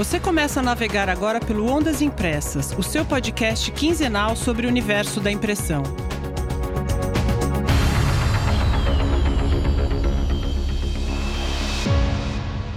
[0.00, 5.20] Você começa a navegar agora pelo Ondas Impressas, o seu podcast quinzenal sobre o universo
[5.20, 5.82] da impressão.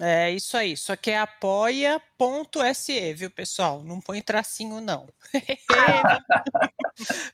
[0.00, 3.84] É isso aí, só que é apoia.se, viu, pessoal?
[3.84, 5.06] Não põe tracinho, não.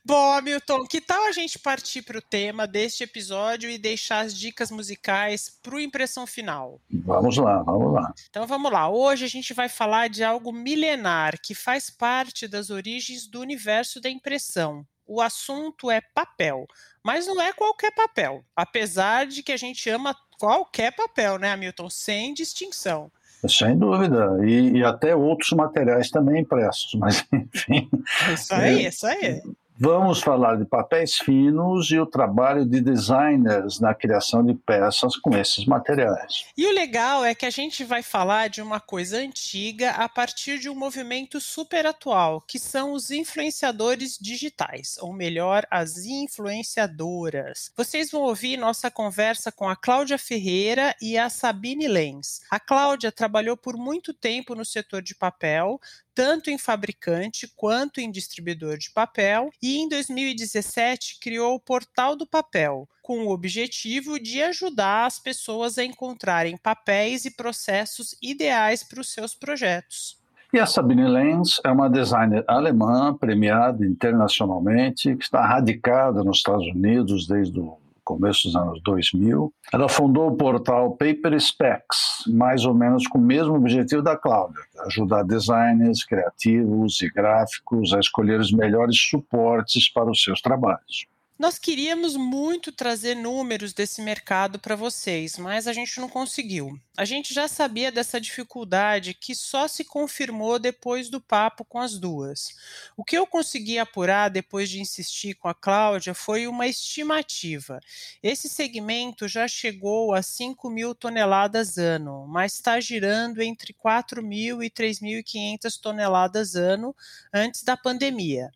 [0.03, 4.35] Bom, Hamilton, que tal a gente partir para o tema deste episódio e deixar as
[4.35, 6.81] dicas musicais para o impressão final?
[6.89, 8.13] Vamos lá, vamos lá.
[8.29, 8.89] Então vamos lá.
[8.89, 14.01] Hoje a gente vai falar de algo milenar que faz parte das origens do universo
[14.01, 14.85] da impressão.
[15.05, 16.65] O assunto é papel,
[17.03, 21.89] mas não é qualquer papel, apesar de que a gente ama qualquer papel, né, Hamilton?
[21.89, 23.11] Sem distinção.
[23.47, 27.89] Sem dúvida, e, e, até outros materiais também impressos, mas enfim.
[28.33, 29.41] Isso aí, é, isso aí.
[29.83, 35.35] Vamos falar de papéis finos e o trabalho de designers na criação de peças com
[35.35, 36.45] esses materiais.
[36.55, 40.59] E o legal é que a gente vai falar de uma coisa antiga a partir
[40.59, 47.71] de um movimento super atual, que são os influenciadores digitais, ou melhor, as influenciadoras.
[47.75, 52.41] Vocês vão ouvir nossa conversa com a Cláudia Ferreira e a Sabine Lenz.
[52.51, 55.79] A Cláudia trabalhou por muito tempo no setor de papel,
[56.21, 62.27] tanto em fabricante quanto em distribuidor de papel, e em 2017 criou o Portal do
[62.27, 69.01] Papel, com o objetivo de ajudar as pessoas a encontrarem papéis e processos ideais para
[69.01, 70.21] os seus projetos.
[70.53, 76.67] E a Sabine Lenz é uma designer alemã premiada internacionalmente, que está radicada nos Estados
[76.67, 79.53] Unidos desde o começo dos anos 2000.
[79.73, 84.61] Ela fundou o portal Paper Specs, mais ou menos com o mesmo objetivo da Cláudia,
[84.85, 91.05] ajudar designers, criativos e gráficos a escolher os melhores suportes para os seus trabalhos.
[91.41, 96.79] Nós queríamos muito trazer números desse mercado para vocês, mas a gente não conseguiu.
[96.95, 101.97] A gente já sabia dessa dificuldade que só se confirmou depois do papo com as
[101.97, 102.55] duas.
[102.95, 107.79] O que eu consegui apurar depois de insistir com a Cláudia foi uma estimativa.
[108.21, 114.61] Esse segmento já chegou a 5 mil toneladas ano, mas está girando entre 4 mil
[114.61, 116.95] e 3.500 toneladas ano
[117.33, 118.51] antes da pandemia.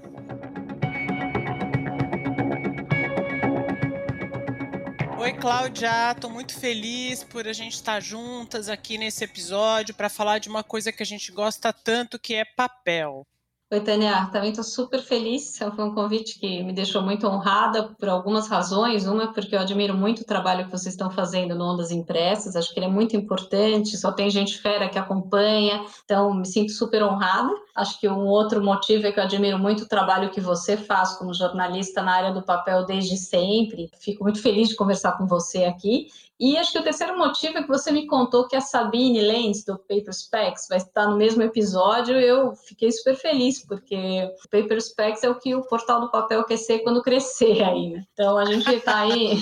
[5.26, 6.12] Oi, Cláudia.
[6.12, 10.64] Estou muito feliz por a gente estar juntas aqui nesse episódio para falar de uma
[10.64, 13.26] coisa que a gente gosta tanto, que é papel.
[13.72, 15.58] Oi, Tânia, também estou super feliz.
[15.58, 19.08] Foi um convite que me deixou muito honrada por algumas razões.
[19.08, 22.72] Uma, porque eu admiro muito o trabalho que vocês estão fazendo no Ondas Impressas, acho
[22.72, 27.04] que ele é muito importante, só tem gente fera que acompanha, então me sinto super
[27.04, 27.52] honrada.
[27.76, 31.18] Acho que um outro motivo é que eu admiro muito o trabalho que você faz
[31.18, 33.90] como jornalista na área do papel desde sempre.
[34.00, 36.08] Fico muito feliz de conversar com você aqui
[36.40, 39.64] e acho que o terceiro motivo é que você me contou que a Sabine Lenz,
[39.64, 42.20] do Paper Specs, vai estar no mesmo episódio.
[42.20, 43.96] Eu fiquei super feliz, porque
[44.44, 47.92] o Paper Specs é o que o portal do papel quer ser quando crescer aí,
[47.92, 48.06] né?
[48.12, 49.38] Então a gente está aí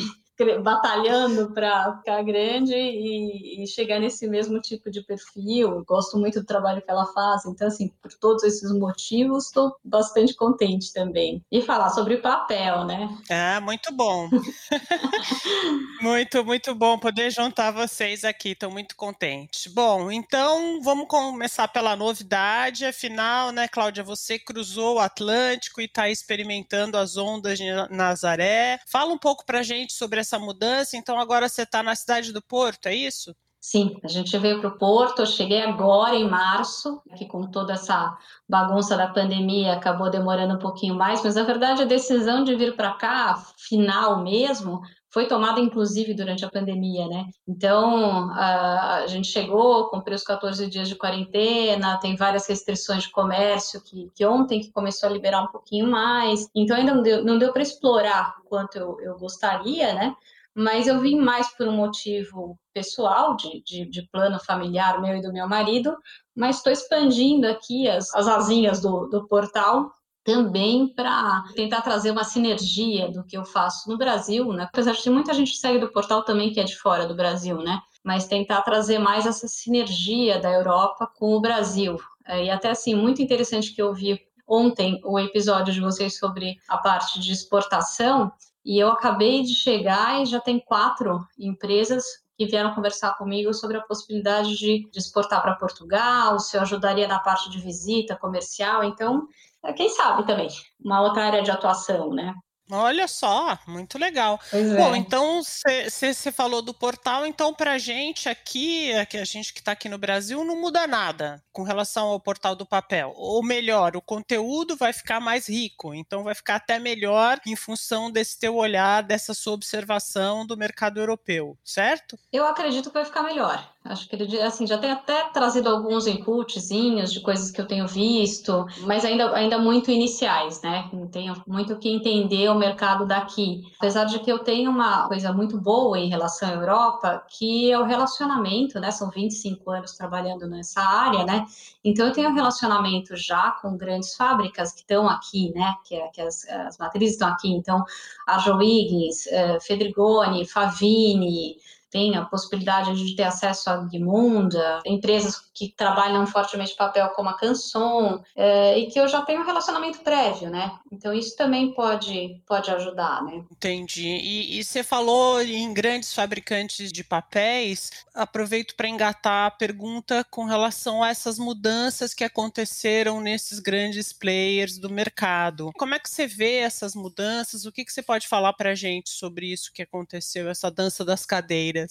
[0.61, 5.83] batalhando para ficar grande e, e, chegar nesse mesmo tipo de perfil.
[5.85, 10.33] Gosto muito do trabalho que ela faz, então, assim, por todos esses motivos, estou bastante
[10.35, 11.43] contente também.
[11.51, 13.15] E falar sobre papel, né?
[13.29, 14.27] Ah, muito bom.
[16.01, 19.69] muito, muito bom poder juntar vocês aqui, estou muito contente.
[19.69, 22.85] Bom, então vamos começar pela novidade.
[22.85, 28.79] Afinal, né, Cláudia, você cruzou o Atlântico e está experimentando as ondas de Nazaré.
[28.87, 32.41] Fala um pouco para gente sobre essa mudança, então agora você está na cidade do
[32.41, 33.35] Porto, é isso?
[33.65, 37.71] Sim, a gente veio para o Porto, eu cheguei agora em março, que com toda
[37.71, 38.17] essa
[38.47, 42.75] bagunça da pandemia acabou demorando um pouquinho mais, mas na verdade a decisão de vir
[42.75, 44.81] para cá, final mesmo,
[45.13, 47.29] foi tomada inclusive durante a pandemia, né?
[47.47, 53.79] Então, a, gente chegou, cumpriu os 14 dias de quarentena, tem várias restrições de comércio
[53.83, 57.37] que, que ontem que começou a liberar um pouquinho mais, então ainda não deu, não
[57.37, 60.15] deu para explorar quanto eu, eu gostaria, né?
[60.55, 65.21] Mas eu vim mais por um motivo pessoal, de, de, de plano familiar meu e
[65.21, 65.95] do meu marido,
[66.35, 69.91] mas estou expandindo aqui as, as asinhas do, do portal
[70.23, 74.63] também para tentar trazer uma sinergia do que eu faço no Brasil, né?
[74.71, 77.79] Apesar de muita gente segue do portal também que é de fora do Brasil, né?
[78.03, 81.97] Mas tentar trazer mais essa sinergia da Europa com o Brasil.
[82.25, 86.57] É, e até assim, muito interessante que eu vi ontem o episódio de vocês sobre
[86.67, 88.31] a parte de exportação,
[88.65, 92.03] e eu acabei de chegar e já tem quatro empresas
[92.37, 97.07] que vieram conversar comigo sobre a possibilidade de, de exportar para Portugal, se eu ajudaria
[97.07, 98.83] na parte de visita comercial.
[98.83, 99.27] Então,
[99.71, 100.49] quem sabe também,
[100.83, 102.33] uma outra área de atuação, né?
[102.71, 104.39] Olha só, muito legal.
[104.49, 104.97] Pois Bom, é.
[104.97, 109.89] então você falou do portal, então para a gente aqui, a gente que está aqui
[109.89, 113.13] no Brasil, não muda nada com relação ao portal do papel.
[113.15, 118.09] Ou melhor, o conteúdo vai ficar mais rico, então vai ficar até melhor em função
[118.09, 122.17] desse teu olhar, dessa sua observação do mercado europeu, certo?
[122.31, 123.72] Eu acredito que vai ficar melhor.
[123.85, 127.85] Acho que ele assim, já tem até trazido alguns inputzinhos de coisas que eu tenho
[127.85, 130.89] visto, mas ainda, ainda muito iniciais, né?
[131.11, 133.61] Tenho muito que entender o mercado daqui.
[133.77, 137.77] Apesar de que eu tenho uma coisa muito boa em relação à Europa, que é
[137.77, 138.89] o relacionamento, né?
[138.89, 141.45] São 25 anos trabalhando nessa área, né?
[141.83, 145.75] Então eu tenho um relacionamento já com grandes fábricas que estão aqui, né?
[145.83, 147.51] Que, é, que as, as matrizes estão aqui.
[147.51, 147.83] Então,
[148.25, 151.57] Arjo Wiggins, eh, Fedrigoni, Favini,
[151.93, 157.37] tem a possibilidade de ter acesso à Guimunda, empresas que trabalham fortemente papel como a
[157.37, 160.75] Canson, é, e que eu já tenho um relacionamento prévio, né?
[160.91, 163.43] Então isso também pode, pode ajudar, né?
[163.51, 164.07] Entendi.
[164.07, 170.45] E, e você falou em grandes fabricantes de papéis, aproveito para engatar a pergunta com
[170.45, 175.71] relação a essas mudanças que aconteceram nesses grandes players do mercado.
[175.77, 177.65] Como é que você vê essas mudanças?
[177.65, 181.05] O que, que você pode falar para a gente sobre isso que aconteceu, essa dança
[181.05, 181.82] das cadeiras?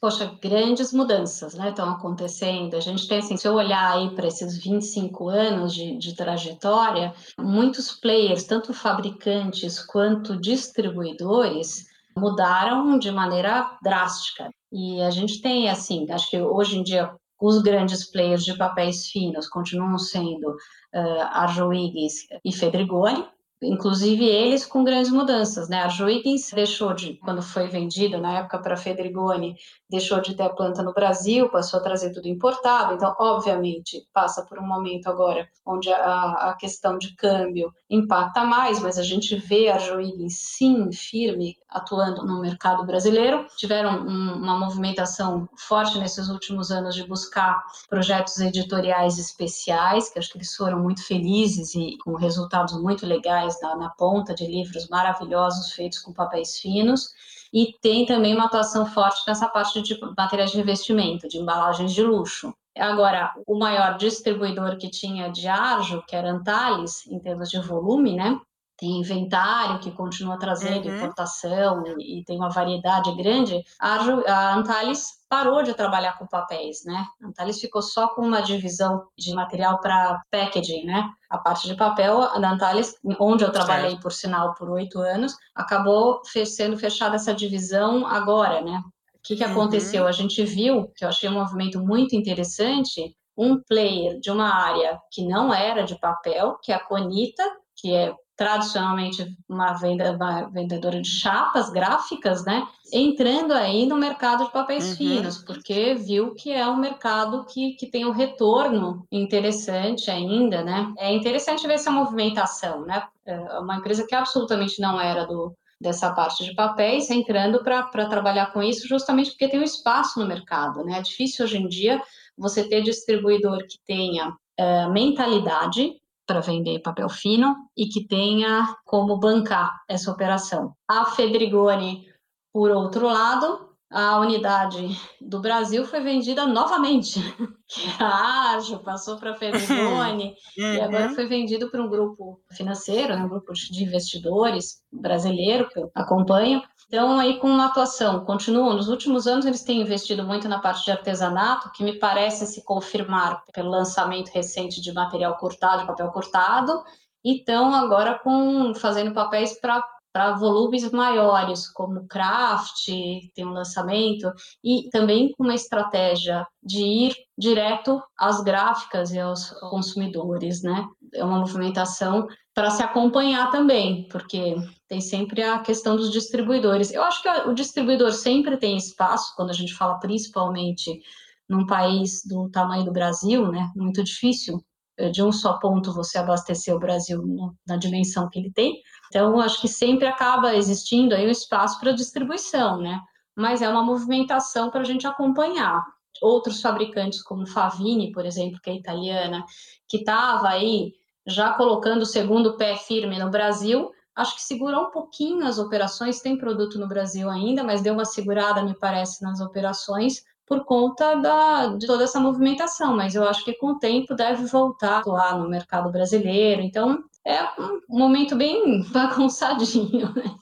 [0.00, 2.76] Poxa, grandes mudanças né, estão acontecendo.
[2.76, 7.12] A gente tem, assim, se eu olhar aí para esses 25 anos de, de trajetória,
[7.36, 11.86] muitos players, tanto fabricantes quanto distribuidores,
[12.16, 14.48] mudaram de maneira drástica.
[14.70, 19.08] E a gente tem, assim, acho que hoje em dia os grandes players de papéis
[19.08, 23.24] finos continuam sendo uh, Arjo e Fedrigoni,
[23.62, 25.82] inclusive eles com grandes mudanças, né?
[25.82, 29.56] A Juigens deixou de, quando foi vendido na época para Fedrigoni,
[29.88, 34.44] deixou de ter a planta no Brasil, passou a trazer tudo importado, então, obviamente, passa
[34.44, 39.36] por um momento agora onde a, a questão de câmbio impacta mais, mas a gente
[39.36, 46.28] vê a Juigens sim firme atuando no mercado brasileiro, tiveram um, uma movimentação forte nesses
[46.28, 51.96] últimos anos de buscar projetos editoriais especiais, que acho que eles foram muito felizes e
[52.04, 57.12] com resultados muito legais na, na ponta de livros maravilhosos feitos com papéis finos
[57.52, 62.02] e tem também uma atuação forte nessa parte de materiais de revestimento, de embalagens de
[62.02, 62.54] luxo.
[62.76, 68.14] Agora, o maior distribuidor que tinha de Arjo, que era Antares, em termos de volume,
[68.14, 68.40] né?
[68.78, 70.94] Tem inventário que continua trazendo uhum.
[70.94, 76.84] importação e, e, tem uma variedade grande, a, a Antalis parou de trabalhar com papéis,
[76.84, 77.04] né?
[77.20, 81.10] A Antalis ficou só com uma divisão de material para packaging, né?
[81.28, 84.02] A parte de papel, a Antalis, onde eu trabalhei, certo.
[84.02, 88.80] por sinal, por oito anos, acabou sendo fechada essa divisão agora, né?
[89.12, 89.50] O que, que uhum.
[89.50, 90.06] aconteceu?
[90.06, 95.00] A gente viu, que eu achei um movimento muito interessante, um player de uma área
[95.10, 97.42] que não era de papel, que é a Conita,
[97.76, 102.64] que é tradicionalmente uma, venda, uma vendedora de chapas gráficas, né?
[102.92, 104.96] Entrando aí no mercado de papéis uhum.
[104.96, 110.94] finos, porque viu que é um mercado que, que tem um retorno interessante ainda, né?
[110.98, 113.02] É interessante ver essa movimentação, né?
[113.26, 118.52] É uma empresa que absolutamente não era do, dessa parte de papéis, entrando para trabalhar
[118.52, 120.98] com isso, justamente porque tem um espaço no mercado, né?
[120.98, 122.00] É difícil hoje em dia
[122.36, 125.96] você ter distribuidor que tenha uh, mentalidade
[126.28, 130.74] para vender papel fino e que tenha como bancar essa operação.
[130.86, 132.06] A Fedrigoni,
[132.52, 137.18] por outro lado, a unidade do Brasil foi vendida novamente.
[137.98, 140.74] a Arjo passou para a Fedrigoni uhum.
[140.74, 145.78] e agora foi vendido para um grupo financeiro, né, um grupo de investidores brasileiro que
[145.78, 148.74] eu acompanho, então, aí com uma atuação, continuam.
[148.74, 152.64] Nos últimos anos, eles têm investido muito na parte de artesanato, que me parece se
[152.64, 156.82] confirmar pelo lançamento recente de material cortado, de papel cortado,
[157.22, 162.86] e estão agora com, fazendo papéis para para volumes maiores, como craft,
[163.34, 164.32] tem um lançamento,
[164.64, 170.88] e também com uma estratégia de ir direto às gráficas e aos consumidores, né?
[171.14, 172.26] É uma movimentação
[172.58, 174.56] para se acompanhar também, porque
[174.88, 176.90] tem sempre a questão dos distribuidores.
[176.90, 181.00] Eu acho que o distribuidor sempre tem espaço, quando a gente fala principalmente
[181.48, 183.70] num país do tamanho do Brasil, né?
[183.76, 184.60] Muito difícil
[184.96, 187.22] eh, de um só ponto você abastecer o Brasil
[187.64, 188.82] na dimensão que ele tem.
[189.06, 193.00] Então, acho que sempre acaba existindo aí um espaço para distribuição, né?
[193.36, 195.80] Mas é uma movimentação para a gente acompanhar.
[196.20, 199.44] Outros fabricantes, como Favini, por exemplo, que é italiana,
[199.88, 200.98] que estava aí
[201.28, 206.20] já colocando o segundo pé firme no Brasil, acho que segurou um pouquinho as operações,
[206.20, 211.14] tem produto no Brasil ainda, mas deu uma segurada, me parece, nas operações, por conta
[211.16, 215.38] da, de toda essa movimentação, mas eu acho que com o tempo deve voltar atuar
[215.38, 216.62] no mercado brasileiro.
[216.62, 220.34] Então, é um momento bem bagunçadinho, né?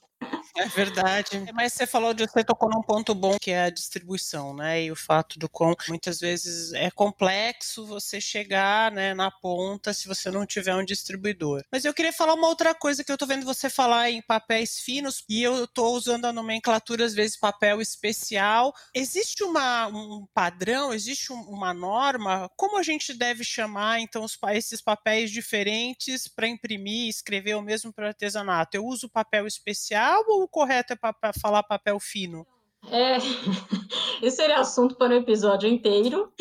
[0.57, 1.45] É verdade.
[1.53, 4.83] Mas você falou de você tocou num ponto bom que é a distribuição, né?
[4.83, 10.07] E o fato do quão muitas vezes é complexo você chegar, né, na ponta se
[10.07, 11.63] você não tiver um distribuidor.
[11.71, 14.79] Mas eu queria falar uma outra coisa que eu tô vendo você falar em papéis
[14.79, 18.73] finos e eu tô usando a nomenclatura às vezes papel especial.
[18.93, 22.49] Existe uma, um padrão, existe um, uma norma?
[22.55, 27.93] Como a gente deve chamar então os, esses papéis diferentes para imprimir, escrever ou mesmo
[27.93, 28.75] para artesanato?
[28.75, 32.47] Eu uso papel especial ou o correto é pa falar papel fino?
[32.89, 33.17] É,
[34.21, 36.31] esse seria assunto para um episódio inteiro.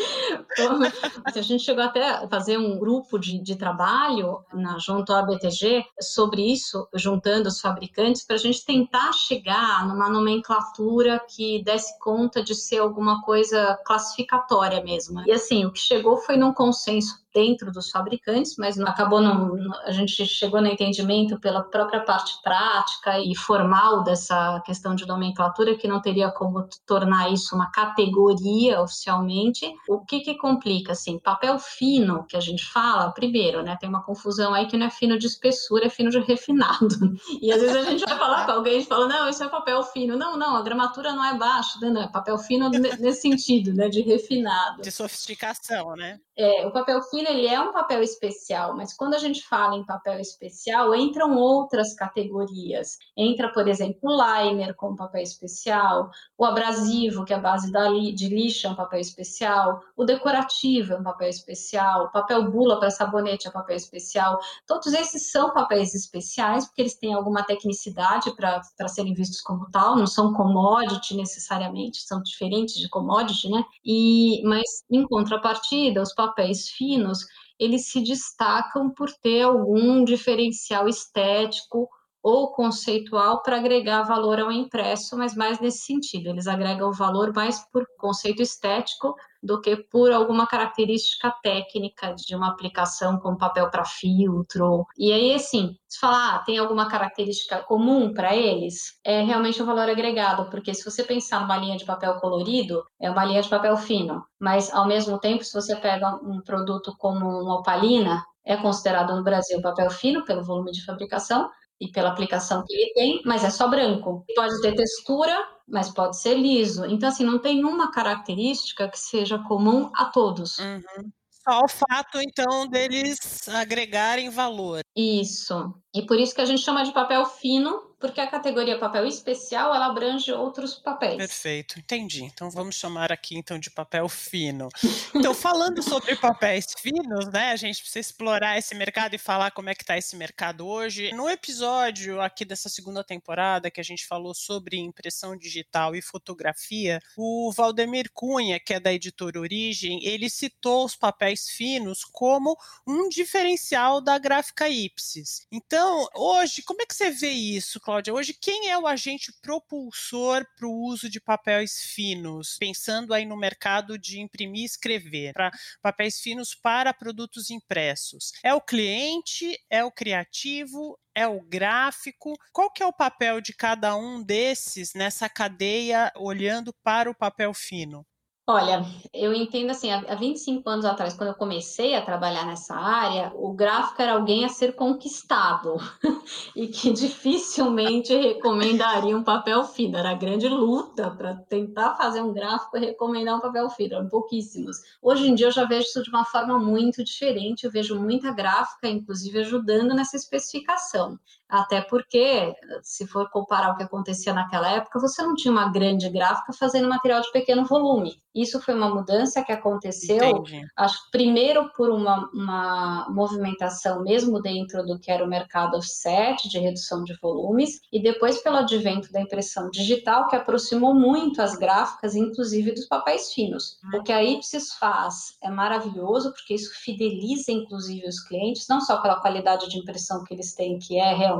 [0.52, 0.78] Então,
[1.24, 5.84] a gente chegou até a fazer um grupo de, de trabalho na, junto à BTG
[6.00, 12.42] sobre isso, juntando os fabricantes, para a gente tentar chegar numa nomenclatura que desse conta
[12.42, 15.22] de ser alguma coisa classificatória mesmo.
[15.26, 19.92] E assim, o que chegou foi num consenso dentro dos fabricantes, mas acabou não, a
[19.92, 25.86] gente chegou no entendimento pela própria parte prática e formal dessa questão de nomenclatura que
[25.86, 29.70] não teria como tornar isso uma categoria oficialmente.
[29.86, 31.18] O que que complica assim?
[31.18, 34.90] Papel fino que a gente fala, primeiro, né, tem uma confusão aí que não é
[34.90, 36.88] fino de espessura, é fino de refinado.
[37.42, 39.82] E às vezes a gente vai falar com alguém e fala: "Não, isso é papel
[39.82, 40.16] fino".
[40.16, 44.00] Não, não, a gramatura não é baixa, não, é papel fino nesse sentido, né, de
[44.00, 44.80] refinado.
[44.80, 46.18] De sofisticação, né?
[46.38, 49.86] É, o papel fino ele é um papel especial, mas quando a gente fala em
[49.86, 52.98] papel especial, entram outras categorias.
[53.16, 57.88] Entra, por exemplo, o liner como papel especial, o abrasivo, que é a base da
[57.88, 62.50] li de lixa, é um papel especial, o decorativo é um papel especial, o papel
[62.50, 64.38] bula para sabonete é um papel especial.
[64.66, 69.96] Todos esses são papéis especiais, porque eles têm alguma tecnicidade para serem vistos como tal,
[69.96, 73.64] não são commodity necessariamente, são diferentes de commodity, né?
[73.82, 76.25] E, mas, em contrapartida, os papéis
[76.68, 77.18] finos,
[77.58, 81.88] eles se destacam por ter algum diferencial estético
[82.26, 86.28] ou conceitual para agregar valor ao impresso, mas mais nesse sentido.
[86.28, 92.48] Eles agregam valor mais por conceito estético do que por alguma característica técnica de uma
[92.48, 94.84] aplicação com papel para filtro.
[94.98, 99.66] E aí, assim, se falar, ah, tem alguma característica comum para eles, é realmente um
[99.66, 103.48] valor agregado, porque se você pensar numa linha de papel colorido, é uma linha de
[103.48, 108.56] papel fino, mas ao mesmo tempo, se você pega um produto como uma opalina, é
[108.56, 111.48] considerado no Brasil papel fino pelo volume de fabricação,
[111.80, 114.24] e pela aplicação que ele tem, mas é só branco.
[114.34, 115.36] Pode ter textura,
[115.68, 116.84] mas pode ser liso.
[116.86, 120.58] Então, assim, não tem uma característica que seja comum a todos.
[120.58, 121.10] Uhum.
[121.48, 124.80] Só o fato, então, deles agregarem valor.
[124.96, 125.74] Isso.
[125.94, 129.74] E por isso que a gente chama de papel fino, porque a categoria papel especial
[129.74, 131.16] ela abrange outros papéis.
[131.16, 132.24] Perfeito, entendi.
[132.24, 134.68] Então vamos chamar aqui então de papel fino.
[135.14, 139.70] Então falando sobre papéis finos, né, a gente precisa explorar esse mercado e falar como
[139.70, 141.12] é que está esse mercado hoje.
[141.12, 147.00] No episódio aqui dessa segunda temporada que a gente falou sobre impressão digital e fotografia,
[147.16, 153.08] o Valdemir Cunha, que é da editora Origem, ele citou os papéis finos como um
[153.08, 155.46] diferencial da gráfica Ipsis.
[155.50, 157.80] Então, hoje, como é que você vê isso?
[157.86, 162.56] Cláudia, hoje quem é o agente propulsor para o uso de papéis finos?
[162.58, 168.32] Pensando aí no mercado de imprimir e escrever, para papéis finos para produtos impressos.
[168.42, 169.56] É o cliente?
[169.70, 170.98] É o criativo?
[171.14, 172.34] é o gráfico?
[172.52, 177.54] Qual que é o papel de cada um desses nessa cadeia olhando para o papel
[177.54, 178.04] fino?
[178.48, 183.32] Olha, eu entendo assim, há 25 anos atrás, quando eu comecei a trabalhar nessa área,
[183.34, 185.78] o gráfico era alguém a ser conquistado
[186.54, 189.98] e que dificilmente recomendaria um papel fino.
[189.98, 194.76] Era grande luta para tentar fazer um gráfico e recomendar um papel fino, eram pouquíssimos.
[195.02, 198.30] Hoje em dia eu já vejo isso de uma forma muito diferente, eu vejo muita
[198.30, 201.18] gráfica, inclusive, ajudando nessa especificação.
[201.48, 206.08] Até porque, se for comparar o que acontecia naquela época, você não tinha uma grande
[206.08, 208.20] gráfica fazendo material de pequeno volume.
[208.34, 210.66] Isso foi uma mudança que aconteceu, Entendi.
[210.76, 216.58] acho primeiro por uma, uma movimentação mesmo dentro do que era o mercado offset, de
[216.58, 222.14] redução de volumes, e depois pelo advento da impressão digital, que aproximou muito as gráficas,
[222.14, 223.78] inclusive dos papéis finos.
[223.94, 229.00] O que a Ipsis faz é maravilhoso, porque isso fideliza, inclusive, os clientes, não só
[229.00, 231.35] pela qualidade de impressão que eles têm, que é realmente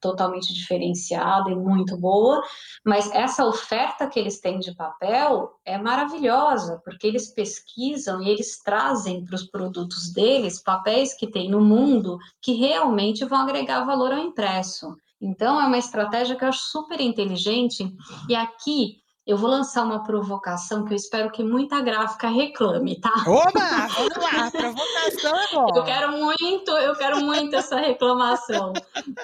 [0.00, 2.42] totalmente diferenciada e muito boa,
[2.84, 8.58] mas essa oferta que eles têm de papel é maravilhosa, porque eles pesquisam e eles
[8.62, 14.12] trazem para os produtos deles papéis que tem no mundo que realmente vão agregar valor
[14.12, 14.94] ao impresso.
[15.20, 17.90] Então, é uma estratégia que eu acho super inteligente,
[18.28, 23.12] e aqui eu vou lançar uma provocação que eu espero que muita gráfica reclame, tá?
[23.26, 23.88] Oba!
[23.98, 25.76] Vamos lá, provocação é bom.
[25.76, 28.72] Eu quero muito, eu quero muito essa reclamação.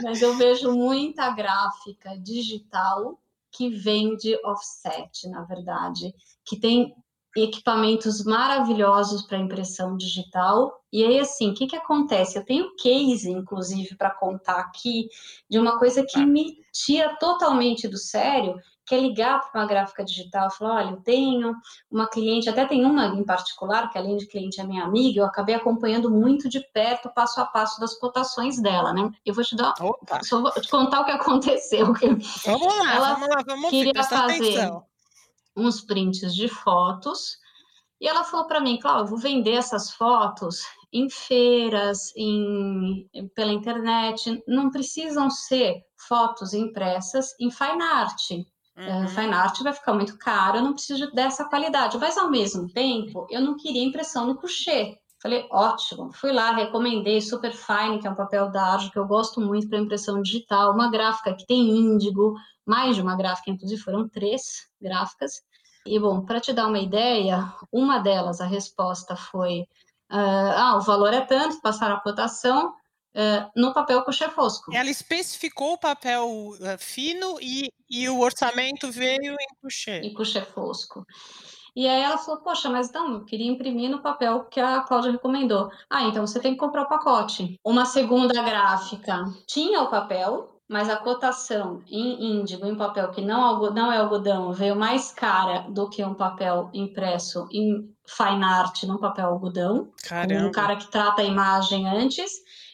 [0.03, 3.17] Mas eu vejo muita gráfica digital
[3.53, 6.12] que vende offset, na verdade,
[6.45, 6.93] que tem
[7.37, 10.83] equipamentos maravilhosos para impressão digital.
[10.93, 12.37] E aí, assim, o que, que acontece?
[12.37, 15.09] Eu tenho case, inclusive, para contar aqui,
[15.49, 18.57] de uma coisa que me tira totalmente do sério,
[18.93, 21.55] quer ligar para uma gráfica digital e falar, olha, eu tenho
[21.91, 25.25] uma cliente, até tem uma em particular, que além de cliente é minha amiga, eu
[25.25, 29.11] acabei acompanhando muito de perto, passo a passo das cotações dela, né?
[29.25, 30.23] Eu vou te dar, Opa.
[30.23, 31.87] só vou te contar o que aconteceu.
[32.45, 34.85] Vamos lá, ela vamos lá, vamos queria fazer atenção.
[35.57, 37.39] uns prints de fotos,
[37.99, 40.61] e ela falou para mim, Cláudia, eu vou vender essas fotos
[40.93, 48.21] em feiras, em, pela internet, não precisam ser fotos impressas em fine art.
[48.77, 49.05] Uhum.
[49.05, 51.99] Uh, fine art vai ficar muito caro, eu não preciso dessa qualidade.
[51.99, 54.99] Mas, ao mesmo tempo, eu não queria impressão no coucher.
[55.23, 56.13] Falei, ótimo.
[56.13, 59.69] Fui lá, recomendei Super Fine, que é um papel da Arjo que eu gosto muito
[59.69, 60.73] para impressão digital.
[60.73, 62.35] Uma gráfica que tem índigo,
[62.67, 65.41] mais de uma gráfica, inclusive foram três gráficas.
[65.87, 69.61] E, bom, para te dar uma ideia, uma delas, a resposta foi:
[70.11, 72.75] uh, ah, o valor é tanto, passaram a cotação,
[73.14, 74.75] Uh, no papel coxê fosco.
[74.75, 80.01] Ela especificou o papel uh, fino e, e o orçamento veio em coxê.
[80.01, 81.05] Em coxê fosco.
[81.75, 85.12] E aí ela falou, poxa, mas então, eu queria imprimir no papel que a Cláudia
[85.12, 85.70] recomendou.
[85.88, 87.59] Ah, então você tem que comprar o pacote.
[87.64, 93.70] Uma segunda gráfica tinha o papel, mas a cotação em índigo, em papel que não,
[93.72, 98.98] não é algodão, veio mais cara do que um papel impresso em fine art no
[98.98, 99.90] papel algodão.
[100.07, 100.48] Caramba.
[100.48, 102.31] Um cara que trata a imagem antes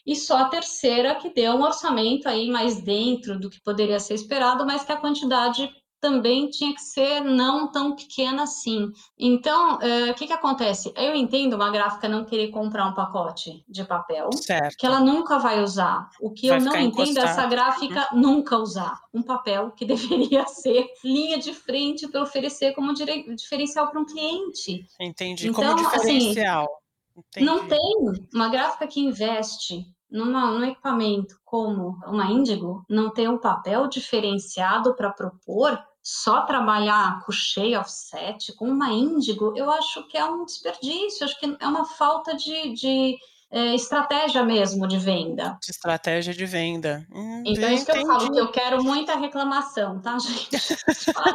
[0.09, 4.15] e só a terceira que deu um orçamento aí mais dentro do que poderia ser
[4.15, 8.91] esperado, mas que a quantidade também tinha que ser não tão pequena assim.
[9.19, 10.91] Então, eh, o uh, que, que acontece?
[10.95, 14.77] Eu entendo uma gráfica não querer comprar um pacote de papel certo.
[14.79, 16.09] que ela nunca vai usar.
[16.19, 18.19] O que vai eu não entendo é essa gráfica uhum.
[18.19, 23.99] nunca usar um papel que deveria ser linha de frente para oferecer como diferencial para
[23.99, 24.87] um cliente.
[24.99, 26.63] Entendi, então, como assim, diferencial.
[26.63, 27.95] Assim, não tem
[28.33, 34.95] uma gráfica que investe numa, num equipamento como uma Índigo, não ter um papel diferenciado
[34.95, 40.45] para propor, só trabalhar com cheio offset, com uma Índigo, eu acho que é um
[40.45, 43.17] desperdício, acho que é uma falta de, de,
[43.51, 45.57] é, estratégia mesmo de venda.
[45.63, 47.05] De estratégia de venda.
[47.11, 50.59] Hum, então, é isso que eu falo, que eu quero muita reclamação, tá, gente?
[51.11, 51.33] Fala,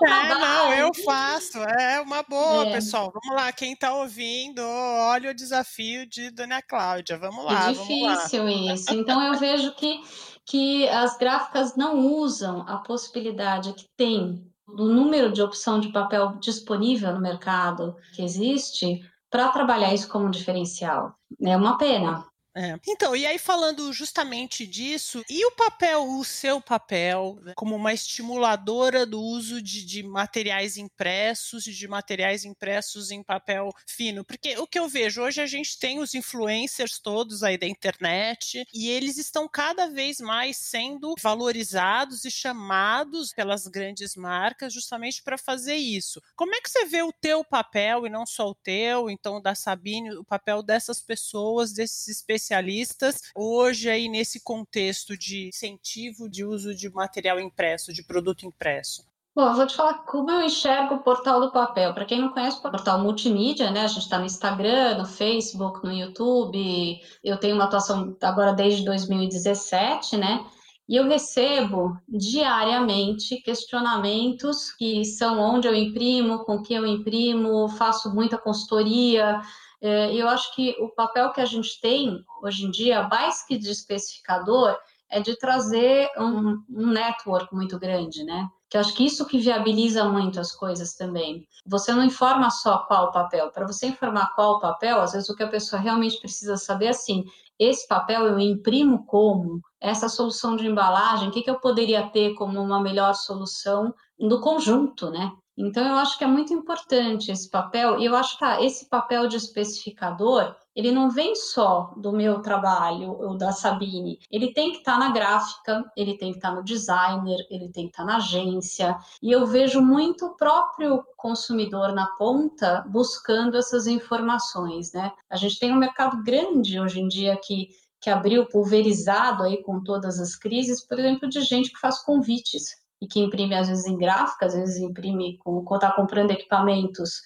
[0.00, 1.58] não, é, não, eu faço.
[1.58, 2.72] É uma boa, é.
[2.72, 3.12] pessoal.
[3.12, 7.18] Vamos lá, quem está ouvindo, olha o desafio de Dona Cláudia.
[7.18, 7.70] Vamos lá.
[7.70, 8.92] É difícil isso.
[9.02, 10.00] Então, eu vejo que,
[10.46, 16.36] que as gráficas não usam a possibilidade que tem do número de opção de papel
[16.40, 19.00] disponível no mercado que existe
[19.32, 21.14] para trabalhar isso como um diferencial.
[21.42, 22.22] É uma pena,
[22.54, 22.78] é.
[22.86, 27.94] Então, e aí falando justamente disso, e o papel, o seu papel, né, como uma
[27.94, 34.22] estimuladora do uso de, de materiais impressos e de materiais impressos em papel fino?
[34.22, 38.66] Porque o que eu vejo hoje a gente tem os influencers todos aí da internet
[38.74, 45.38] e eles estão cada vez mais sendo valorizados e chamados pelas grandes marcas justamente para
[45.38, 46.20] fazer isso.
[46.36, 49.54] Como é que você vê o teu papel e não só o teu, então da
[49.54, 56.44] Sabine, o papel dessas pessoas, desses especialistas especialistas hoje aí nesse contexto de incentivo de
[56.44, 59.04] uso de material impresso, de produto impresso?
[59.34, 61.94] Bom, eu vou te falar como eu enxergo o Portal do Papel.
[61.94, 63.82] Para quem não conhece, o portal multimídia, né?
[63.82, 67.00] A gente está no Instagram, no Facebook, no YouTube.
[67.24, 70.44] Eu tenho uma atuação agora desde 2017, né?
[70.86, 78.14] E eu recebo diariamente questionamentos que são onde eu imprimo, com que eu imprimo, faço
[78.14, 79.40] muita consultoria,
[79.82, 83.58] é, eu acho que o papel que a gente tem hoje em dia, mais que
[83.58, 84.78] de especificador,
[85.10, 88.48] é de trazer um, um network muito grande, né?
[88.70, 91.46] Que acho que isso que viabiliza muito as coisas também.
[91.66, 93.50] Você não informa só qual o papel.
[93.50, 96.86] Para você informar qual o papel, às vezes o que a pessoa realmente precisa saber
[96.86, 97.24] é assim:
[97.58, 99.60] esse papel eu imprimo como?
[99.80, 104.40] Essa solução de embalagem, o que, que eu poderia ter como uma melhor solução no
[104.40, 105.32] conjunto, né?
[105.56, 108.88] Então, eu acho que é muito importante esse papel, e eu acho que tá, esse
[108.88, 114.72] papel de especificador, ele não vem só do meu trabalho ou da Sabine, ele tem
[114.72, 117.90] que estar tá na gráfica, ele tem que estar tá no designer, ele tem que
[117.90, 123.86] estar tá na agência, e eu vejo muito o próprio consumidor na ponta buscando essas
[123.86, 125.12] informações, né?
[125.28, 127.68] A gente tem um mercado grande hoje em dia que
[128.02, 132.81] que abriu pulverizado aí com todas as crises, por exemplo, de gente que faz convites
[133.02, 137.20] e que imprime às vezes em gráfica, às vezes imprime quando está comprando equipamentos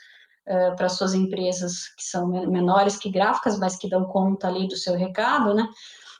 [0.48, 4.76] uh, para suas empresas que são menores que gráficas, mas que dão conta ali do
[4.76, 5.68] seu recado, né?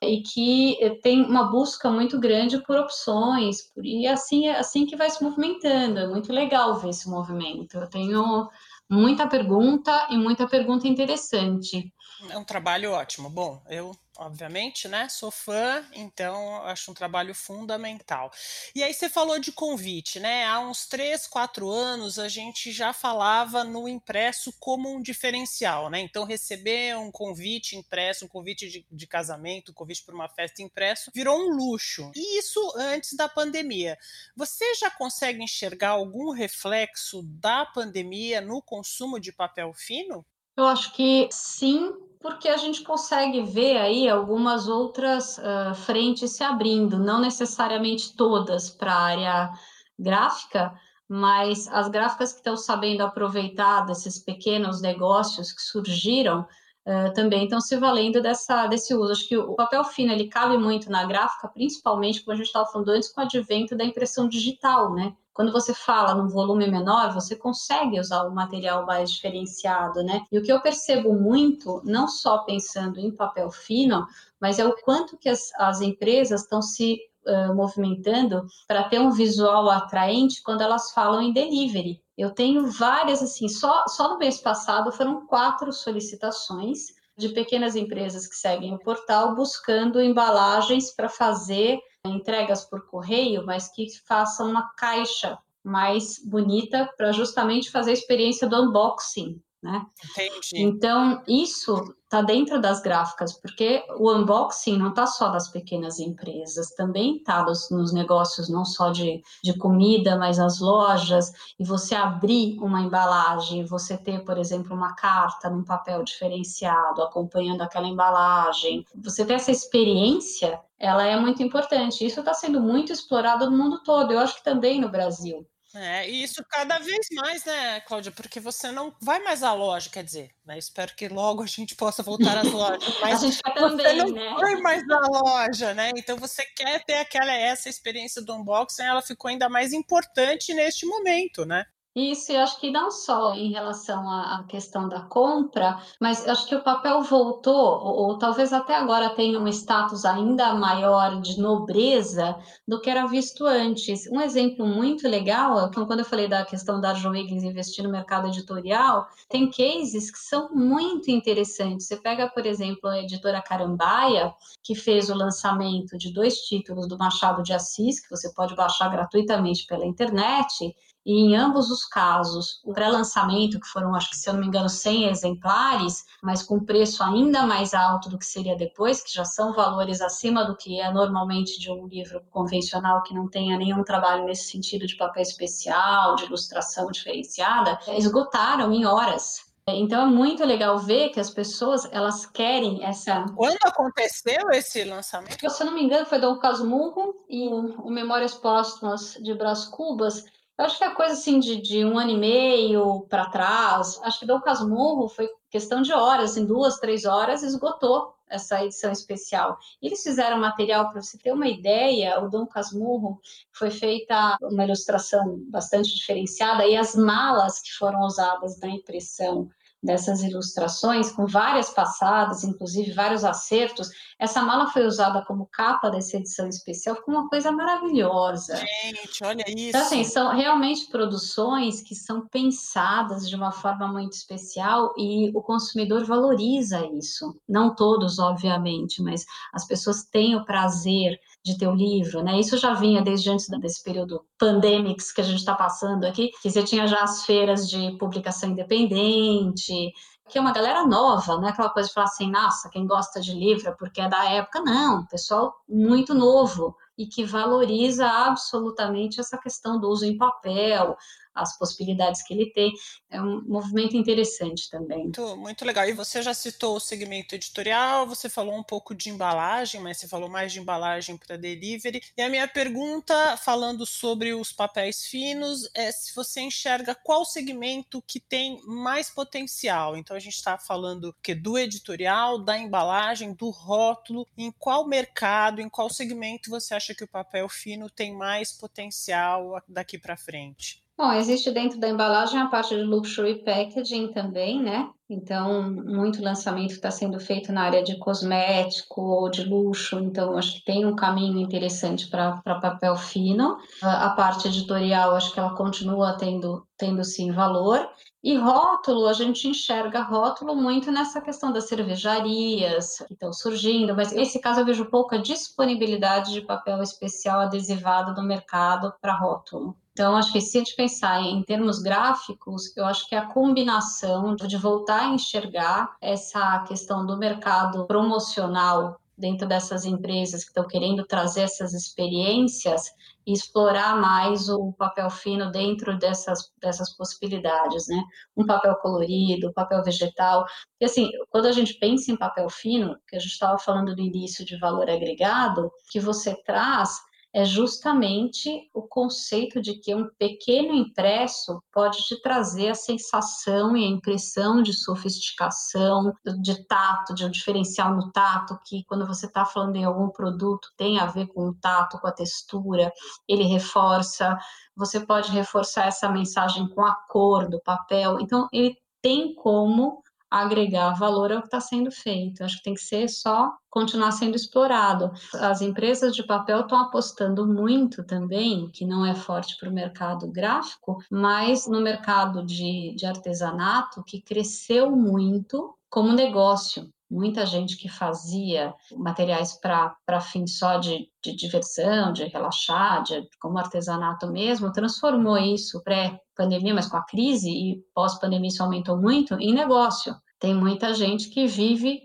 [0.03, 4.95] E que eh, tem uma busca muito grande por opções, e assim é assim que
[4.95, 5.99] vai se movimentando.
[5.99, 7.79] É muito legal ver esse movimento.
[7.79, 8.47] Eu tenho
[8.91, 11.91] muita pergunta e muita pergunta interessante.
[12.29, 13.31] É um trabalho ótimo.
[13.31, 15.09] Bom, eu obviamente, né?
[15.09, 18.31] Sou fã, então acho um trabalho fundamental.
[18.75, 20.45] E aí você falou de convite, né?
[20.45, 26.01] Há uns três, quatro anos a gente já falava no impresso como um diferencial, né?
[26.01, 30.63] Então receber um convite impresso, um convite de, de casamento, um convite para uma festa
[30.63, 32.11] impresso, virou um luxo.
[32.15, 33.99] E isso antes da pandemia.
[34.37, 40.25] Você já consegue enxergar algum reflexo da pandemia no consumo de papel fino?
[40.57, 41.93] Eu acho que sim,
[42.27, 48.69] porque a gente consegue ver aí algumas outras uh, frentes se abrindo, não necessariamente todas
[48.69, 49.51] para a área
[49.97, 50.75] gráfica,
[51.09, 57.61] mas as gráficas que estão sabendo aproveitar desses pequenos negócios que surgiram uh, também estão
[57.61, 59.13] se valendo dessa, desse uso.
[59.13, 62.67] Acho que o papel fino ele cabe muito na gráfica, principalmente como a gente estava
[62.67, 65.15] falando antes, com o advento da impressão digital, né?
[65.37, 70.23] Quando você fala num volume menor, você consegue usar o material mais diferenciado, né?
[70.33, 74.07] E o que eu percebo muito, não só pensando em papel fino,
[74.41, 79.11] mas é o quanto que as, as empresas estão se uh, movimentando para ter um
[79.11, 82.01] visual atraente quando elas falam em delivery.
[82.17, 88.27] Eu tenho várias, assim, só, só no mês passado foram quatro solicitações de pequenas empresas
[88.27, 94.73] que seguem o portal buscando embalagens para fazer entregas por correio, mas que façam uma
[94.75, 99.85] caixa mais bonita para justamente fazer a experiência do unboxing, né?
[100.13, 100.63] Entendi.
[100.63, 106.71] Então, isso está dentro das gráficas, porque o unboxing não está só das pequenas empresas,
[106.71, 111.97] também está nos, nos, negócios, não só de, de comida, mas as lojas, e você
[111.97, 118.87] abrir uma embalagem, você ter, por exemplo, uma carta num papel diferenciado, acompanhando aquela embalagem,
[118.95, 122.07] você ter essa experiência, ela é muito importante.
[122.07, 125.45] Isso está sendo muito explorado no mundo todo, eu acho que também no Brasil.
[125.79, 128.11] É, e isso cada vez mais, né, Cláudia?
[128.11, 130.57] Porque você não vai mais à loja, quer dizer, né?
[130.57, 132.83] Espero que logo a gente possa voltar às lojas.
[133.01, 134.35] Mas a gente também, não né?
[134.39, 135.91] vai mais à loja, né?
[135.97, 140.87] Então você quer ter aquela essa experiência do unboxing, ela ficou ainda mais importante neste
[140.87, 141.65] momento, né?
[141.97, 146.55] Isso, eu acho que não só em relação à questão da compra, mas acho que
[146.55, 152.37] o papel voltou, ou, ou, talvez até agora tenha um status ainda maior de nobreza
[152.69, 154.07] do que era visto antes.
[154.13, 157.91] Um exemplo muito legal é quando eu falei da questão da Arjun Wiggins investir no
[157.91, 161.87] mercado editorial, tem cases que são muito interessantes.
[161.87, 166.99] Você pega, por exemplo, a editora Carambaia, que fez o lançamento de dois títulos do
[166.99, 172.61] Machado de Assis, que você pode baixar gratuitamente pela internet, e em ambos os casos,
[172.65, 176.59] o pré-lançamento, que foram, acho que se eu não me engano, 100 exemplares, mas com
[176.59, 180.81] preço ainda mais alto do que seria depois, que já são valores acima do que
[180.81, 185.23] é normalmente de um livro convencional que não tenha nenhum trabalho nesse sentido de papel
[185.23, 189.47] especial, de ilustração diferenciada, esgotaram em horas.
[189.69, 193.27] Então é muito legal ver que as pessoas elas querem essa.
[193.37, 195.51] Quando aconteceu esse lançamento?
[195.51, 200.25] Se eu não me engano, foi Dom Casmurro e o Memórias Póstumas de Brás Cubas
[200.59, 204.01] eu acho que é coisa assim de, de um ano e meio para trás.
[204.03, 208.91] Acho que Dom Casmurro foi questão de horas, assim, duas, três horas, esgotou essa edição
[208.91, 209.59] especial.
[209.81, 213.21] Eles fizeram material, para você ter uma ideia, o Dom Casmurro
[213.53, 219.49] foi feita uma ilustração bastante diferenciada e as malas que foram usadas na impressão
[219.87, 223.89] dessas ilustrações, com várias passadas, inclusive vários acertos.
[224.19, 228.57] Essa mala foi usada como capa dessa edição especial, ficou uma coisa maravilhosa.
[228.57, 229.69] Gente, olha isso.
[229.69, 235.41] Então, assim, são realmente produções que são pensadas de uma forma muito especial e o
[235.41, 237.41] consumidor valoriza isso.
[237.49, 242.41] Não todos, obviamente, mas as pessoas têm o prazer de ter o livro, né?
[242.41, 246.51] Isso já vinha desde antes desse período pandemics que a gente está passando aqui, que
[246.51, 249.93] você tinha já as feiras de publicação independente,
[250.29, 253.21] que é uma galera nova, não é aquela coisa de falar assim, nossa, quem gosta
[253.21, 259.21] de livro é porque é da época, não, pessoal muito novo e que valoriza absolutamente
[259.21, 260.97] essa questão do uso em papel,
[261.37, 262.73] as possibilidades que ele tem.
[263.11, 265.05] É um movimento interessante também.
[265.05, 265.87] Muito, muito legal.
[265.89, 270.09] E você já citou o segmento editorial, você falou um pouco de embalagem, mas você
[270.09, 272.03] falou mais de embalagem para delivery.
[272.17, 278.03] E a minha pergunta, falando sobre os papéis finos, é se você enxerga qual segmento
[278.03, 279.97] que tem mais potencial.
[279.97, 285.61] Então a gente está falando que do editorial, da embalagem, do rótulo, em qual mercado,
[285.61, 290.86] em qual segmento você acha que o papel fino tem mais potencial daqui para frente?
[290.99, 294.91] Bom, existe dentro da embalagem a parte de luxury packaging também, né?
[295.11, 300.55] Então, muito lançamento está sendo feito na área de cosmético ou de luxo, então acho
[300.55, 303.59] que tem um caminho interessante para papel fino.
[303.83, 307.87] A parte editorial, acho que ela continua tendo, tendo sim valor.
[308.25, 314.13] E rótulo, a gente enxerga rótulo muito nessa questão das cervejarias que estão surgindo, mas
[314.13, 319.77] nesse caso eu vejo pouca disponibilidade de papel especial adesivado no mercado para rótulo.
[319.97, 324.37] Então, acho que se a gente pensar em termos gráficos, eu acho que a combinação
[324.37, 331.07] de voltar a enxergar essa questão do mercado promocional dentro dessas empresas que estão querendo
[331.07, 332.93] trazer essas experiências
[333.27, 338.05] e explorar mais o papel fino dentro dessas, dessas possibilidades, né?
[338.37, 340.45] Um papel colorido, papel vegetal.
[340.79, 344.03] E assim, quando a gente pensa em papel fino, que a gente estava falando no
[344.03, 347.01] início de valor agregado, que você traz
[347.37, 353.85] é justamente o conceito de que um pequeno impresso pode te trazer a sensação e
[353.85, 359.45] a impressão de sofisticação, de tato, de um diferencial no tato, que quando você está
[359.45, 362.91] falando em algum produto tem a ver com o tato, com a textura,
[363.29, 364.39] ele reforça.
[364.75, 368.19] Você pode reforçar essa mensagem com a cor do papel.
[368.19, 372.43] Então, ele tem como agregar valor ao que está sendo feito.
[372.43, 375.13] Acho que tem que ser só continuar sendo explorado.
[375.35, 380.31] As empresas de papel estão apostando muito também, que não é forte para o mercado
[380.31, 387.89] gráfico, mas no mercado de, de artesanato, que cresceu muito como negócio muita gente que
[387.89, 395.39] fazia materiais para fim só de, de, diversão, de relaxar, de, como artesanato mesmo, transformou
[395.39, 400.15] isso pré-pandemia, mas com a crise e pós-pandemia isso aumentou muito, em negócio.
[400.39, 402.03] Tem muita gente que vive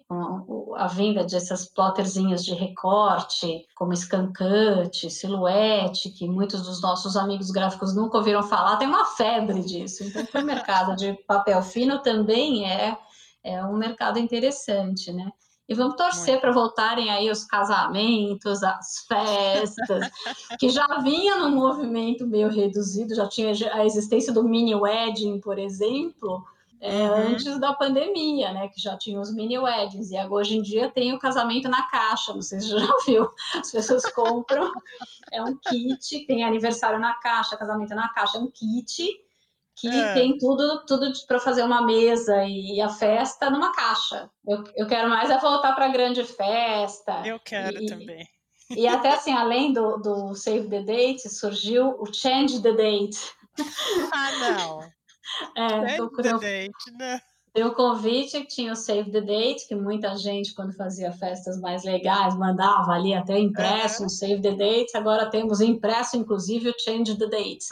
[0.77, 7.93] a venda dessas plotterzinhas de recorte, como escancante, silhuete, que muitos dos nossos amigos gráficos
[7.93, 10.05] nunca ouviram falar, tem uma febre disso.
[10.05, 12.97] Então, o mercado de papel fino também é,
[13.43, 15.31] é um mercado interessante, né?
[15.67, 20.11] E vamos torcer para voltarem aí os casamentos, as festas,
[20.59, 25.57] que já vinha num movimento meio reduzido, já tinha a existência do mini wedding, por
[25.57, 26.43] exemplo,
[26.81, 27.15] é, uhum.
[27.29, 28.67] antes da pandemia, né?
[28.67, 30.11] Que já tinha os mini weddings.
[30.11, 32.77] E agora, hoje em dia tem o casamento na caixa, não sei se já
[33.07, 33.29] viu.
[33.55, 34.73] As pessoas compram,
[35.31, 39.07] é um kit, tem aniversário na caixa, casamento na caixa, é um kit
[39.75, 40.13] que é.
[40.13, 44.29] tem tudo, tudo para fazer uma mesa e a festa numa caixa.
[44.47, 47.21] Eu, eu quero mais é voltar para grande festa.
[47.25, 48.27] Eu quero e, também.
[48.69, 53.19] E até assim, além do, do Save the Date, surgiu o Change the Date.
[54.11, 54.79] Ah, não.
[55.55, 57.21] É, Change the Date, né?
[57.53, 61.59] Tem o convite que tinha o Save the Date, que muita gente, quando fazia festas
[61.59, 64.95] mais legais, mandava ali até impresso, o Save the Date.
[64.95, 67.65] Agora temos impresso, inclusive, o Change the Date.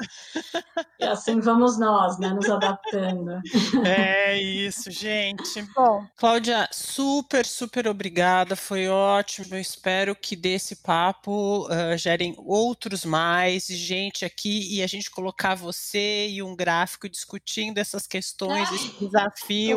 [1.00, 3.40] e assim vamos nós, né, nos adaptando.
[3.86, 5.64] É isso, gente.
[5.76, 8.56] Bom, Cláudia, super, super obrigada.
[8.56, 9.56] Foi ótimo.
[9.56, 15.56] Eu espero que desse papo uh, gerem outros mais, gente aqui, e a gente colocar
[15.56, 18.90] você e um gráfico discutindo essas questões, esse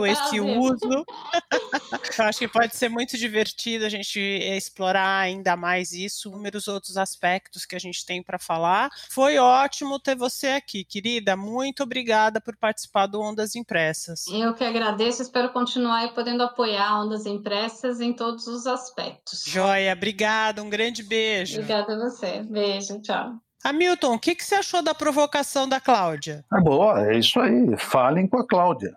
[0.00, 1.04] desafio esse uso.
[2.18, 6.96] Eu acho que pode ser muito divertido a gente explorar ainda mais isso, inúmeros outros
[6.96, 8.90] aspectos que a gente tem para falar.
[9.10, 11.36] Foi ótimo ter você aqui, querida.
[11.36, 14.26] Muito obrigada por participar do Ondas Impressas.
[14.28, 19.44] Eu que agradeço, espero continuar podendo apoiar Ondas Impressas em todos os aspectos.
[19.46, 21.54] Joia, obrigada, um grande beijo.
[21.54, 22.42] Obrigada a você.
[22.42, 23.40] Beijo, tchau.
[23.64, 26.44] Hamilton, o que, que você achou da provocação da Cláudia?
[26.52, 27.76] É boa, é isso aí.
[27.78, 28.92] Falem com a Cláudia.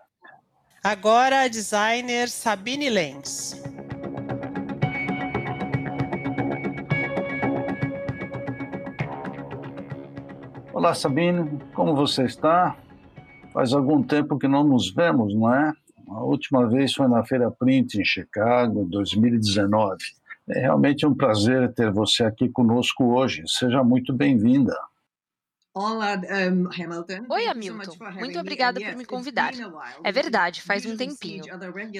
[0.88, 3.60] Agora a designer Sabine Lenz.
[10.72, 12.76] Olá, Sabine, como você está?
[13.52, 15.72] Faz algum tempo que não nos vemos, não é?
[16.08, 19.96] A última vez foi na Feira Print em Chicago, em 2019.
[20.50, 23.42] É realmente um prazer ter você aqui conosco hoje.
[23.48, 24.78] Seja muito bem-vinda.
[25.78, 27.26] Olá, um, Hamilton.
[27.28, 27.92] Oi, Hamilton.
[28.14, 29.52] Muito obrigada por me convidar.
[30.02, 31.44] É verdade, faz um tempinho.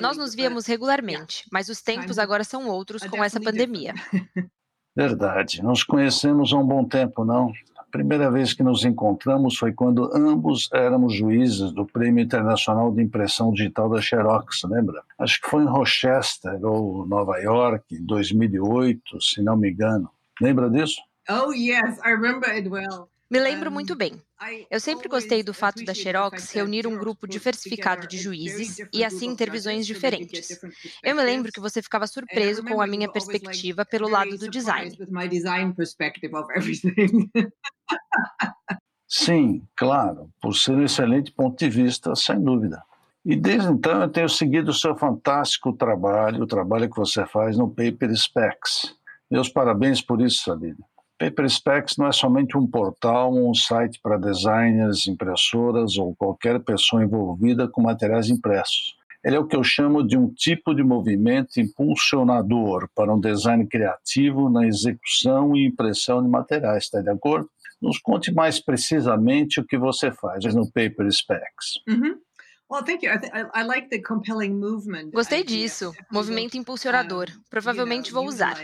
[0.01, 3.93] Nós nos víamos regularmente, mas os tempos agora são outros com essa pandemia.
[4.97, 5.63] Verdade.
[5.63, 7.53] Nos conhecemos há um bom tempo, não?
[7.77, 13.03] A primeira vez que nos encontramos foi quando ambos éramos juízes do Prêmio Internacional de
[13.03, 15.03] Impressão Digital da Xerox, lembra?
[15.19, 20.11] Acho que foi em Rochester ou Nova York, em 2008, se não me engano.
[20.41, 20.99] Lembra disso?
[21.29, 23.11] Oh, yes, I remember it well.
[23.31, 24.23] Me lembro muito bem.
[24.71, 29.35] Eu sempre gostei do fato da Xerox reunir um grupo diversificado de juízes e assim
[29.35, 30.61] ter visões diferentes.
[31.03, 34.97] Eu me lembro que você ficava surpreso com a minha perspectiva pelo lado do design.
[39.09, 42.83] Sim, claro, por ser um excelente ponto de vista, sem dúvida.
[43.25, 47.57] E desde então eu tenho seguido o seu fantástico trabalho, o trabalho que você faz
[47.57, 48.95] no Paper Specs.
[49.29, 50.77] Meus parabéns por isso, Sabine.
[51.19, 57.67] PaperSpecs não é somente um portal um site para designers, impressoras ou qualquer pessoa envolvida
[57.69, 58.97] com materiais impressos.
[59.25, 63.67] Ele é o que eu chamo de um tipo de movimento impulsionador para um design
[63.67, 67.51] criativo na execução e impressão de materiais, está de acordo?
[67.83, 71.81] Nos conte mais precisamente o que você faz no Paper Specs.
[71.89, 72.17] Uhum.
[75.13, 75.95] Gostei disso.
[76.11, 77.31] Movimento impulsionador.
[77.49, 78.57] Provavelmente vou usar.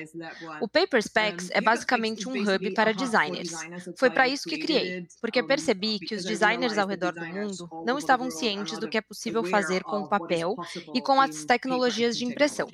[0.61, 3.53] O Paper Specs é basicamente um hub para designers.
[3.97, 7.97] Foi para isso que criei, porque percebi que os designers ao redor do mundo não
[7.97, 10.57] estavam cientes do que é possível fazer com o papel
[10.95, 12.69] e com as tecnologias de impressão.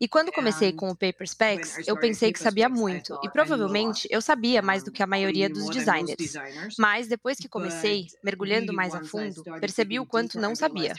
[0.00, 4.22] E quando comecei com o Paper Specs, eu pensei que sabia muito, e provavelmente eu
[4.22, 6.32] sabia mais do que a maioria dos designers.
[6.78, 10.94] Mas depois que comecei, mergulhando mais a fundo, percebi o quanto não sabia.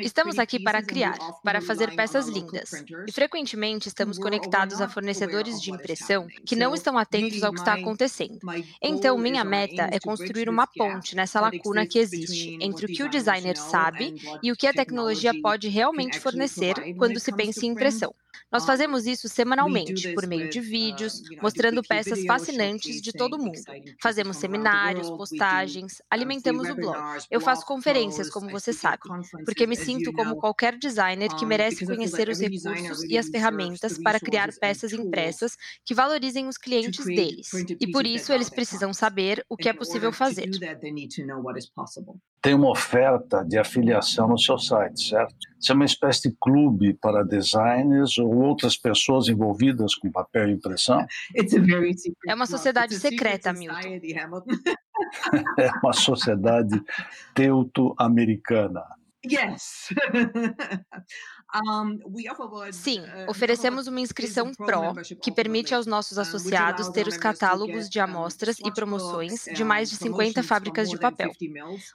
[0.00, 2.70] Estamos aqui para criar, para fazer peças lindas.
[3.06, 7.74] E frequentemente estamos conectados a fornecedores de impressão que não estão atentos ao que está
[7.74, 8.38] acontecendo.
[8.82, 13.08] Então, minha meta é construir uma ponte nessa lacuna que existe entre o que o
[13.08, 18.14] designer sabe e o que a tecnologia pode realmente fornecer quando se pensa em impressão.
[18.50, 23.60] Nós fazemos isso semanalmente, por meio de vídeos, mostrando peças fascinantes de todo mundo.
[24.02, 26.98] Fazemos seminários, postagens, alimentamos o blog.
[27.30, 29.02] Eu faço conferências, como você sabe,
[29.44, 34.20] porque me sinto como qualquer designer que merece conhecer os recursos e as ferramentas para
[34.20, 37.48] criar peças impressas que valorizem os clientes deles.
[37.80, 40.50] E por isso eles precisam saber o que é possível fazer.
[42.42, 45.34] Tem uma oferta de afiliação no seu site, certo?
[45.60, 50.52] Isso é uma espécie de clube para designers ou outras pessoas envolvidas com papel e
[50.52, 51.04] impressão?
[52.26, 53.76] É uma sociedade secreta, Milton.
[55.58, 56.82] é uma sociedade
[57.34, 58.84] teuto-americana.
[59.24, 59.88] Yes.
[62.72, 67.98] Sim, uh, oferecemos uma inscrição Pro, que permite aos nossos associados ter os catálogos de
[67.98, 71.32] amostras e promoções de mais de 50 fábricas de papel.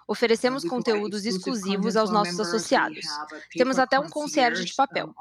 [0.07, 3.05] Oferecemos conteúdos exclusivos aos nossos associados.
[3.51, 5.13] Temos até um concierge de papel.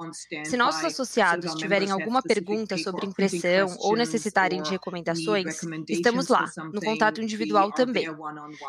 [0.44, 6.80] Se nossos associados tiverem alguma pergunta sobre impressão ou necessitarem de recomendações, estamos lá, no
[6.80, 8.06] contato individual também.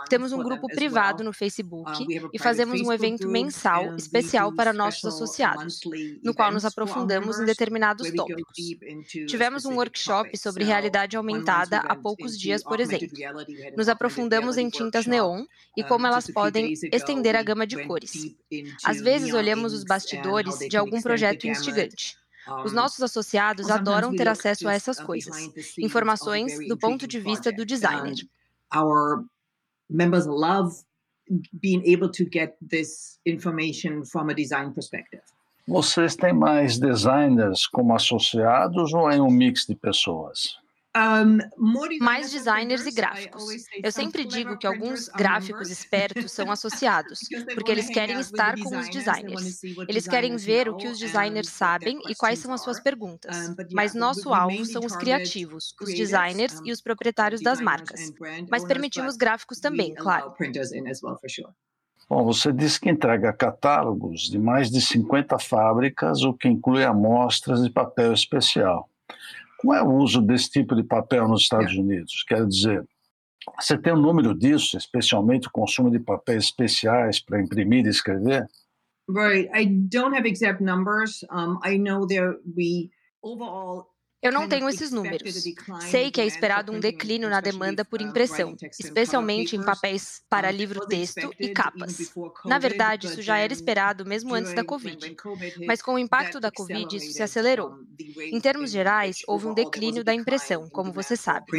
[0.10, 5.06] Temos um grupo privado no Facebook uh, e fazemos um evento mensal especial para nossos
[5.06, 5.55] associados,
[6.24, 8.58] no qual nos aprofundamos em determinados tópicos.
[9.28, 13.10] Tivemos um workshop sobre realidade aumentada há poucos dias, por exemplo.
[13.76, 15.46] Nos aprofundamos em tintas neon
[15.76, 18.36] e como elas podem estender a gama de cores.
[18.84, 22.16] Às vezes olhamos os bastidores de algum projeto instigante.
[22.64, 25.50] Os nossos associados adoram ter acesso a essas coisas,
[25.80, 28.16] informações do ponto de vista do designer.
[28.74, 29.26] Our
[29.90, 30.84] members love
[31.60, 35.22] being able to get this information from a design perspective.
[35.68, 40.58] Vocês têm mais designers como associados ou é um mix de pessoas?
[42.00, 43.44] mais designers e gráficos.
[43.84, 47.20] Eu sempre digo que alguns gráficos espertos são associados,
[47.54, 49.62] porque eles querem estar com os designers.
[49.90, 53.36] Eles querem ver o que os designers sabem e quais são as suas perguntas.
[53.74, 58.14] Mas nosso alvo são os criativos, os designers e os proprietários das marcas.
[58.50, 60.34] Mas permitimos gráficos também, claro.
[62.08, 67.64] Bom, você disse que entrega catálogos de mais de 50 fábricas, o que inclui amostras
[67.64, 68.90] de papel especial.
[69.60, 71.80] Como é o uso desse tipo de papel nos Estados é.
[71.80, 72.24] Unidos?
[72.28, 72.86] Quer dizer,
[73.60, 78.46] você tem um número disso, especialmente o consumo de papéis especiais para imprimir e escrever?
[79.08, 79.50] Right.
[79.54, 81.24] I don't have exact numbers.
[81.32, 82.92] Um, I know that we
[83.24, 83.95] overall
[84.26, 85.52] eu não tenho esses números.
[85.78, 91.36] Sei que é esperado um declínio na demanda por impressão, especialmente em papéis para livro-texto
[91.40, 92.12] e capas.
[92.46, 95.16] Na verdade, isso já era esperado mesmo antes da Covid.
[95.66, 97.76] Mas com o impacto da Covid, isso se acelerou.
[98.32, 101.54] Em termos gerais, houve um declínio da impressão, como você sabe.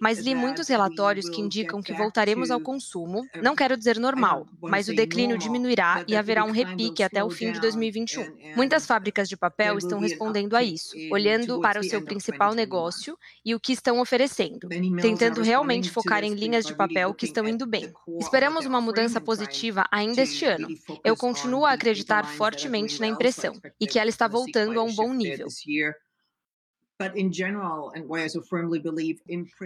[0.00, 4.88] Mas li muitos relatórios que indicam que voltaremos ao consumo, não quero dizer normal, mas
[4.88, 8.56] o declínio diminuirá e haverá um repique até o fim de 2021.
[8.56, 13.54] Muitas fábricas de papel estão respondendo a isso, olhando para o seu principal negócio e
[13.54, 14.68] o que estão oferecendo,
[15.00, 17.92] tentando realmente focar em linhas de papel que estão indo bem.
[18.18, 20.68] Esperamos uma mudança positiva ainda este ano.
[21.04, 25.12] Eu continuo a acreditar fortemente na impressão e que ela está voltando a um bom
[25.12, 25.46] nível.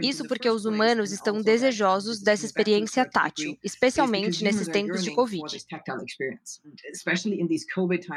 [0.02, 5.44] Isso porque os humanos estão desejosos dessa experiência tátil, especialmente nesses tempos de Covid.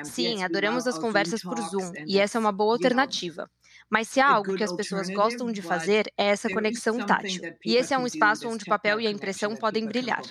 [0.04, 3.50] Sim, adoramos as conversas por Zoom e essa é uma boa alternativa.
[3.90, 7.42] Mas se há algo que as pessoas gostam de fazer, é essa conexão tátil.
[7.66, 10.28] E esse é um espaço onde o papel e a impressão podem brilhar.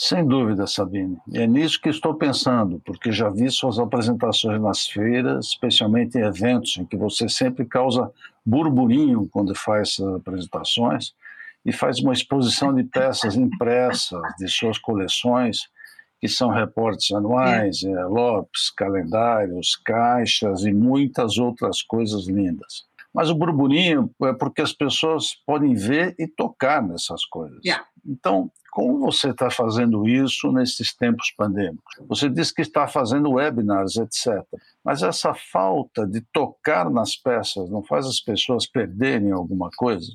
[0.00, 1.18] Sem dúvida, Sabine.
[1.34, 6.78] É nisso que estou pensando, porque já vi suas apresentações nas feiras, especialmente em eventos
[6.78, 8.08] em que você sempre causa
[8.46, 11.14] burburinho quando faz essas apresentações
[11.66, 15.62] e faz uma exposição de peças impressas de suas coleções,
[16.20, 17.88] que são reportes anuais, é.
[17.88, 22.87] envelopes, calendários, caixas e muitas outras coisas lindas.
[23.14, 27.58] Mas o burburinho é porque as pessoas podem ver e tocar nessas coisas.
[27.64, 27.86] Yeah.
[28.06, 31.94] Então, como você está fazendo isso nesses tempos pandêmicos?
[32.08, 34.44] Você disse que está fazendo webinars, etc.
[34.84, 40.06] Mas essa falta de tocar nas peças não faz as pessoas perderem alguma coisa?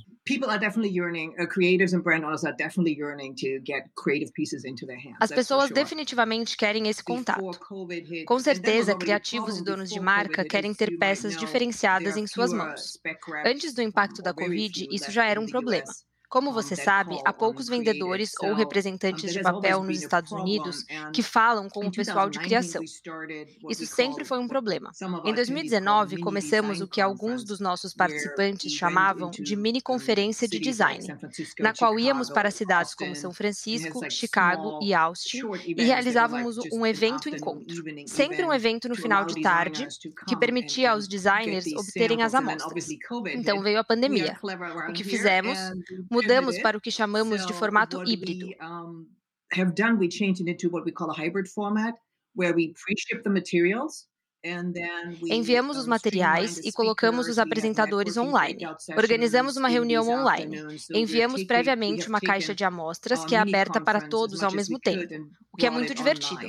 [5.20, 7.42] As pessoas definitivamente querem esse contato.
[8.26, 12.98] Com certeza, criativos e donos de marca querem ter peças diferenciadas em suas mãos.
[13.46, 15.84] Antes do impacto da Covid, isso já era um problema.
[16.34, 21.70] Como você sabe, há poucos vendedores ou representantes de papel nos Estados Unidos que falam
[21.70, 22.82] com o pessoal de criação.
[23.70, 24.90] Isso sempre foi um problema.
[25.26, 31.06] Em 2019, começamos o que alguns dos nossos participantes chamavam de mini conferência de design,
[31.60, 37.30] na qual íamos para cidades como São Francisco, Chicago e Austin e realizávamos um evento
[37.30, 37.76] encontro.
[38.08, 39.88] Sempre um evento no final de tarde
[40.28, 42.88] que permitia aos designers obterem as amostras.
[43.36, 44.36] Então veio a pandemia.
[44.90, 45.60] O que fizemos?
[46.10, 46.23] mudamos
[46.62, 48.48] para o que chamamos de formato híbrido.
[55.30, 58.66] Enviamos os materiais e colocamos os apresentadores online.
[58.98, 60.58] Organizamos uma reunião online.
[60.94, 65.14] Enviamos previamente uma caixa de amostras que é aberta para todos ao mesmo tempo,
[65.52, 66.42] o que é muito divertido.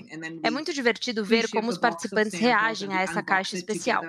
[0.43, 4.03] É muito divertido ver como os participantes reagem a essa caixa especial.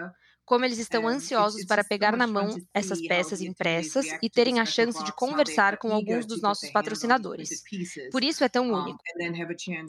[0.45, 5.03] Como eles estão ansiosos para pegar na mão essas peças impressas e terem a chance
[5.03, 7.63] de conversar com alguns dos nossos patrocinadores.
[8.11, 8.99] Por isso é tão único.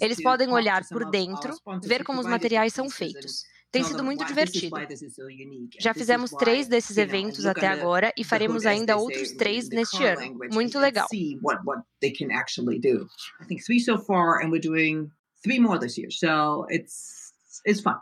[0.00, 1.54] Eles podem olhar por dentro,
[1.84, 3.44] ver como os materiais são feitos.
[3.70, 4.74] Tem sido muito divertido.
[5.78, 10.38] Já fizemos três desses eventos até agora e faremos ainda outros três neste ano.
[10.50, 11.06] Muito legal.
[15.42, 16.10] three more this year.
[16.10, 17.32] So it's
[17.64, 18.00] it's fun.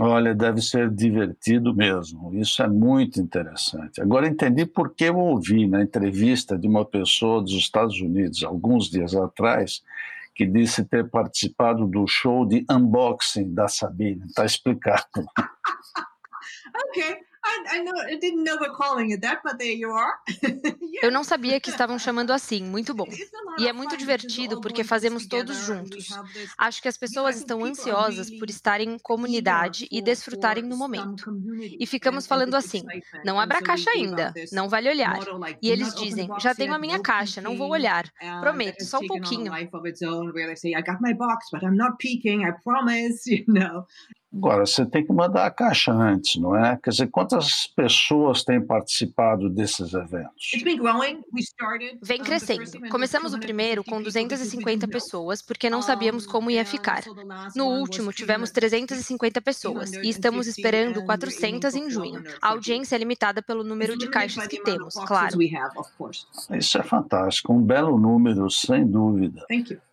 [0.00, 2.34] Olha, deve ser divertido mesmo.
[2.34, 4.00] Isso é muito interessante.
[4.00, 8.90] Agora entendi por que eu ouvi na entrevista de uma pessoa dos Estados Unidos alguns
[8.90, 9.82] dias atrás
[10.34, 14.24] que disse ter participado do show de unboxing da Sabine.
[14.26, 15.04] Está explicado.
[16.88, 17.29] ok.
[21.02, 23.06] Eu não sabia que estavam chamando assim, muito bom.
[23.58, 26.08] E é muito divertido porque fazemos todos juntos.
[26.58, 31.30] Acho que as pessoas estão ansiosas por estarem em comunidade e desfrutarem no momento.
[31.78, 32.82] E ficamos falando assim:
[33.24, 35.18] não abra a caixa ainda, não vale olhar.
[35.62, 38.04] E eles dizem: já tenho a minha caixa, não vou olhar.
[38.40, 39.52] Prometo, só um pouquinho.
[44.32, 46.78] Agora, você tem que mandar a caixa antes, não é?
[46.80, 50.52] Quer dizer, quantas pessoas têm participado desses eventos?
[52.00, 52.88] Vem crescendo.
[52.90, 57.02] Começamos o primeiro com 250 pessoas, porque não sabíamos como ia ficar.
[57.56, 62.22] No último, tivemos 350 pessoas e estamos esperando 400 em junho.
[62.40, 65.36] A audiência é limitada pelo número de caixas que temos, claro.
[66.52, 69.44] Isso é fantástico, um belo número, sem dúvida.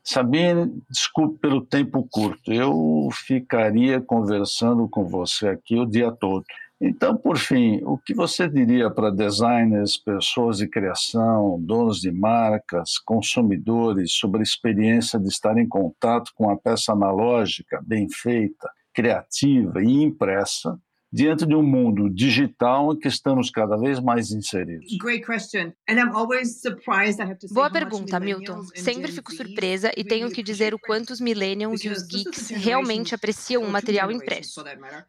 [0.09, 6.45] Sabine, desculpe pelo tempo curto, eu ficaria conversando com você aqui o dia todo.
[6.79, 12.97] Então, por fim, o que você diria para designers, pessoas de criação, donos de marcas,
[12.99, 19.83] consumidores sobre a experiência de estar em contato com a peça analógica bem feita, criativa
[19.83, 20.79] e impressa
[21.11, 24.91] diante de um mundo digital em que estamos cada vez mais inseridos?
[27.51, 28.63] Boa pergunta, Milton.
[28.75, 33.15] Sempre fico surpresa e tenho que dizer o quanto os millennials e os geeks realmente
[33.15, 34.63] apreciam o material impresso.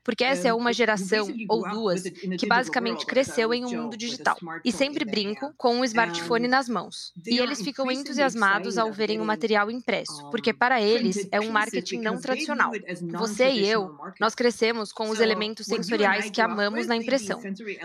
[0.05, 4.37] Porque essa é uma geração, ou duas, que basicamente cresceu em um mundo digital.
[4.65, 7.13] E sempre brinco com um smartphone nas mãos.
[7.27, 11.99] E eles ficam entusiasmados ao verem o material impresso, porque para eles é um marketing
[12.01, 12.71] não tradicional.
[13.19, 13.91] Você e eu,
[14.21, 17.41] nós crescemos com os elementos sensoriais sensoriais que amamos na impressão.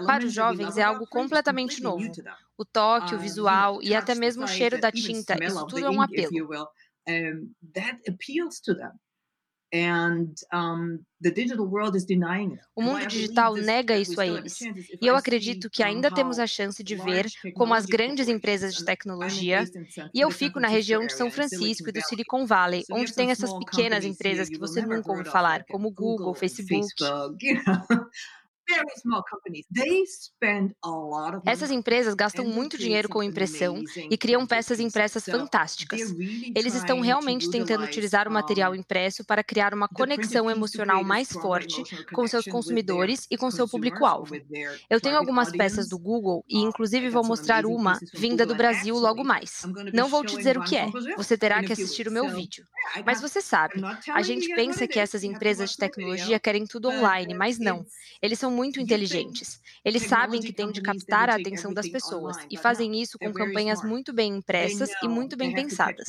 [0.06, 2.12] Para os jovens é algo completamente novo.
[2.58, 6.02] O toque, o visual e até mesmo o cheiro da tinta, isso tudo é um
[6.02, 6.30] apelo.
[12.76, 14.62] O mundo digital nega isso a eles.
[15.02, 18.86] E eu acredito que ainda temos a chance de ver como as grandes empresas de
[18.86, 19.64] tecnologia,
[20.14, 23.52] e eu fico na região de São Francisco e do Silicon Valley, onde tem essas
[23.58, 26.88] pequenas empresas que você nunca ouviu falar, como Google, Facebook.
[31.46, 36.02] Essas empresas gastam muito dinheiro com impressão e criam peças impressas fantásticas.
[36.56, 41.84] Eles estão realmente tentando utilizar o material impresso para criar uma conexão emocional mais forte
[42.14, 44.40] com seus consumidores e com seu público-alvo.
[44.90, 49.24] Eu tenho algumas peças do Google e, inclusive, vou mostrar uma vinda do Brasil logo
[49.24, 49.68] mais.
[49.92, 52.66] Não vou te dizer o que é, você terá que assistir o meu vídeo.
[53.06, 57.60] Mas você sabe, a gente pensa que essas empresas de tecnologia querem tudo online, mas
[57.60, 57.86] não.
[58.22, 59.60] Eles são muito inteligentes.
[59.84, 63.84] Eles sabem que têm de captar a atenção das pessoas e fazem isso com campanhas
[63.84, 66.06] muito bem impressas e muito bem pensadas.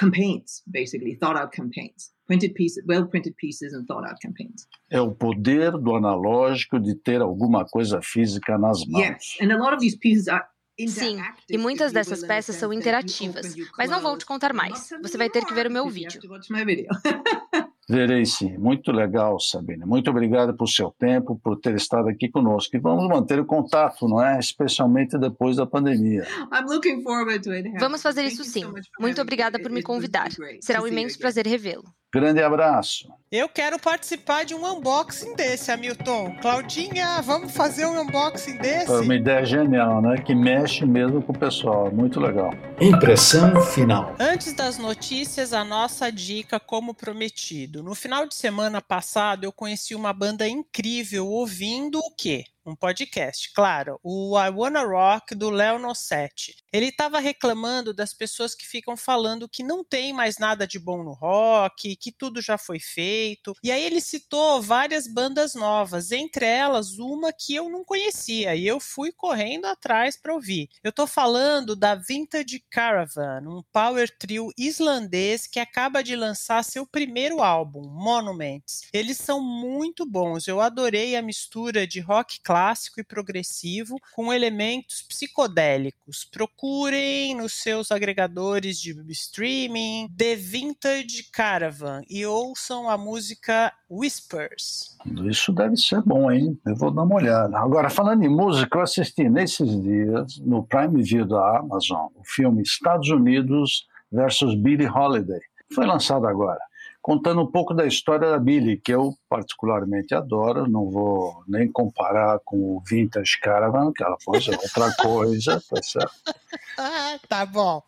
[0.00, 2.10] campaigns, basically, thought out campaigns.
[2.26, 4.66] Printed pieces, well printed pieces and thought out campaigns.
[4.90, 9.02] É o poder do analógico de ter alguma coisa física nas mãos.
[9.02, 10.44] Yes, and a lot of these pieces are
[10.88, 14.88] Sim, e muitas dessas peças são interativas, mas não vou te contar mais.
[15.02, 16.22] Você vai ter que ver o meu vídeo.
[17.90, 18.56] Verei sim.
[18.56, 19.84] Muito legal, Sabine.
[19.84, 22.76] Muito obrigado por seu tempo, por ter estado aqui conosco.
[22.76, 24.38] E vamos manter o contato, não é?
[24.38, 26.24] Especialmente depois da pandemia.
[27.80, 28.64] Vamos fazer isso sim.
[29.00, 30.28] Muito obrigada por me convidar.
[30.60, 31.82] Será um imenso prazer revê-lo.
[32.12, 33.08] Grande abraço.
[33.30, 36.36] Eu quero participar de um unboxing desse, Hamilton.
[36.42, 38.90] Claudinha, vamos fazer um unboxing desse?
[38.90, 40.16] É uma ideia genial, né?
[40.20, 41.88] Que mexe mesmo com o pessoal.
[41.92, 42.52] Muito legal.
[42.80, 44.16] Impressão final.
[44.18, 47.84] Antes das notícias, a nossa dica, como prometido.
[47.84, 52.42] No final de semana passado, eu conheci uma banda incrível ouvindo o quê?
[52.64, 56.54] Um podcast, claro, o I Wanna Rock do Léo Nossetti.
[56.72, 61.02] Ele estava reclamando das pessoas que ficam falando que não tem mais nada de bom
[61.02, 63.54] no rock, que tudo já foi feito.
[63.62, 68.66] E aí ele citou várias bandas novas, entre elas uma que eu não conhecia e
[68.66, 70.68] eu fui correndo atrás para ouvir.
[70.82, 76.86] Eu estou falando da Vintage Caravan, um power trio islandês que acaba de lançar seu
[76.86, 78.82] primeiro álbum, Monuments.
[78.92, 80.46] Eles são muito bons.
[80.46, 86.24] Eu adorei a mistura de rock clássico e progressivo com elementos psicodélicos.
[86.24, 94.98] Procurem nos seus agregadores de streaming The Vintage Caravan e ouçam a música Whispers.
[95.28, 96.58] Isso deve ser bom, hein?
[96.66, 97.56] Eu vou dar uma olhada.
[97.56, 102.62] Agora, falando em música, eu assisti nesses dias, no Prime Video da Amazon, o filme
[102.62, 105.38] Estados Unidos versus Billie Holiday.
[105.72, 106.58] Foi lançado agora
[107.02, 112.40] contando um pouco da história da Billy, que eu particularmente adoro, não vou nem comparar
[112.44, 116.12] com o Vintage Caravan, que ela foi outra coisa, tá certo?
[116.78, 117.82] Ah, tá bom.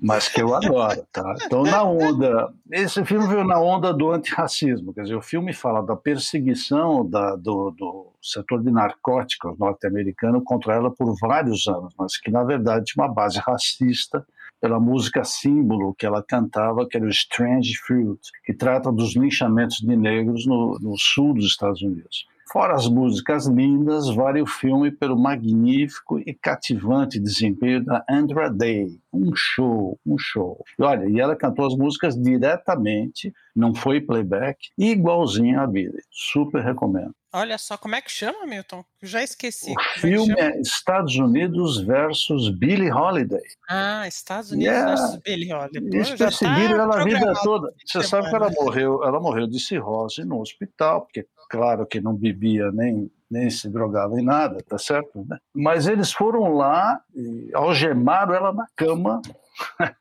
[0.00, 1.36] Mas que eu adoro, tá?
[1.44, 2.52] Então, na onda.
[2.72, 7.36] Esse filme veio na onda do antirracismo, quer dizer, o filme fala da perseguição da,
[7.36, 12.86] do, do setor de narcóticos norte-americano contra ela por vários anos, mas que, na verdade,
[12.86, 14.26] tinha uma base racista
[14.62, 19.80] pela música símbolo que ela cantava, que era o Strange Fruit, que trata dos linchamentos
[19.80, 22.28] de negros no, no sul dos Estados Unidos.
[22.52, 29.00] Fora as músicas lindas, vale o filme pelo magnífico e cativante desempenho da Andra Day.
[29.10, 30.62] Um show, um show.
[30.78, 36.02] E olha, e ela cantou as músicas diretamente, não foi playback, igualzinho a Billy.
[36.10, 37.14] Super recomendo.
[37.34, 38.84] Olha só, como é que chama, Milton?
[39.00, 39.70] Eu já esqueci.
[39.70, 43.40] O como é filme é, Estados Unidos versus Billie Holiday.
[43.66, 44.94] Ah, Estados Unidos yeah.
[44.94, 46.00] versus Billie Holiday.
[46.02, 47.72] Isso perseguiram tá ela a vida toda.
[47.86, 52.14] Você sabe que ela morreu, ela morreu de cirrose no hospital, porque claro que não
[52.14, 55.24] bebia nem nem se drogava em nada, tá certo?
[55.26, 55.38] Né?
[55.54, 59.22] Mas eles foram lá e algemaram ela na cama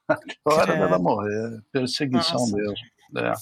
[0.09, 1.61] na hora dela morrer.
[1.71, 2.55] Perseguição Nossa.
[2.57, 2.75] mesmo.
[3.17, 3.33] É.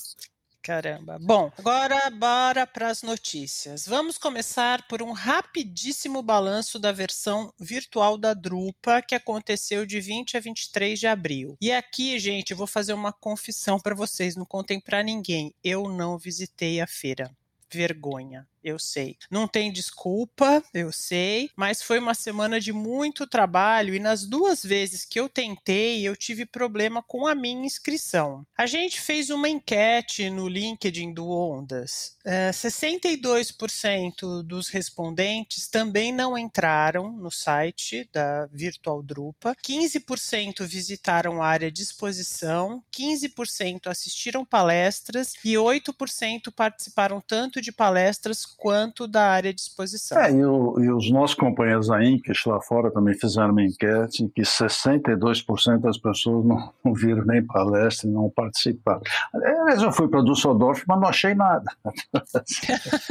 [0.61, 1.17] Caramba.
[1.19, 3.87] Bom, agora bora para as notícias.
[3.87, 10.37] Vamos começar por um rapidíssimo balanço da versão virtual da Drupa que aconteceu de 20
[10.37, 11.57] a 23 de abril.
[11.59, 15.51] E aqui, gente, vou fazer uma confissão para vocês, não contem para ninguém.
[15.63, 17.31] Eu não visitei a feira.
[17.71, 19.17] Vergonha eu sei.
[19.29, 24.63] Não tem desculpa, eu sei, mas foi uma semana de muito trabalho e nas duas
[24.63, 28.45] vezes que eu tentei, eu tive problema com a minha inscrição.
[28.57, 32.17] A gente fez uma enquete no LinkedIn do Ondas.
[32.25, 41.47] É, 62% dos respondentes também não entraram no site da Virtual Drupa, 15% visitaram a
[41.47, 49.53] área de exposição, 15% assistiram palestras e 8% participaram tanto de palestras quanto da área
[49.53, 50.17] de exposição.
[50.17, 54.23] É, e, o, e os nossos companheiros da Incas lá fora também fizeram uma enquete
[54.23, 59.01] em que 62% das pessoas não, não viram nem palestra e não participaram.
[59.33, 61.71] Aliás, eu fui para Düsseldorf, mas não achei nada.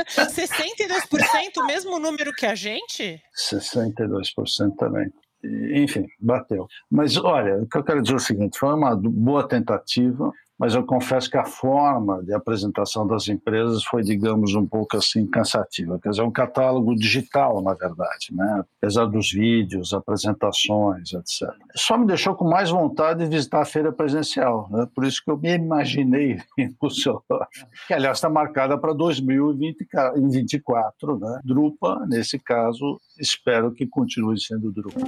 [0.09, 3.21] 62% o mesmo número que a gente?
[3.37, 5.11] 62% também
[5.45, 6.67] enfim, bateu.
[6.91, 10.75] Mas olha, o que eu quero dizer é o seguinte: foi uma boa tentativa, mas
[10.75, 16.01] eu confesso que a forma de apresentação das empresas foi, digamos, um pouco assim cansativa.
[16.03, 18.65] Quer dizer, é um catálogo digital, na verdade, né?
[18.79, 21.49] apesar dos vídeos, apresentações, etc.
[21.77, 24.89] Só me deixou com mais vontade de visitar a feira presencial, né?
[24.95, 27.49] por isso que eu me imaginei em Düsseldorf,
[27.87, 31.19] que aliás está marcada para 2024.
[31.19, 31.41] Né?
[31.45, 35.01] Drupa, nesse caso, espero que continue sendo Drupa.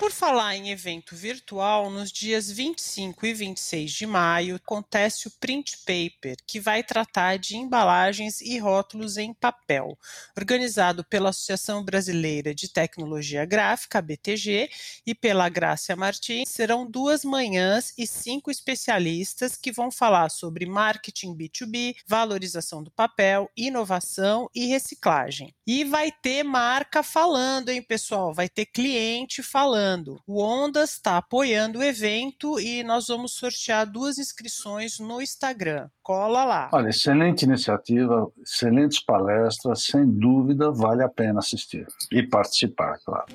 [0.00, 5.76] Por falar em evento virtual, nos dias 25 e 26 de maio acontece o Print
[5.84, 9.98] Paper, que vai tratar de embalagens e rótulos em papel,
[10.34, 14.70] organizado pela Associação Brasileira de Tecnologia Gráfica, BTG,
[15.06, 16.48] e pela Grácia Martins.
[16.48, 23.50] Serão duas manhãs e cinco especialistas que vão falar sobre marketing B2B, valorização do papel,
[23.54, 25.54] inovação e reciclagem.
[25.66, 28.32] E vai ter marca falando, hein, pessoal?
[28.32, 29.89] Vai ter cliente falando
[30.26, 35.88] O Ondas está apoiando o evento e nós vamos sortear duas inscrições no Instagram.
[36.02, 36.70] Cola lá.
[36.72, 43.26] Olha, excelente iniciativa, excelentes palestras, sem dúvida vale a pena assistir e participar, claro.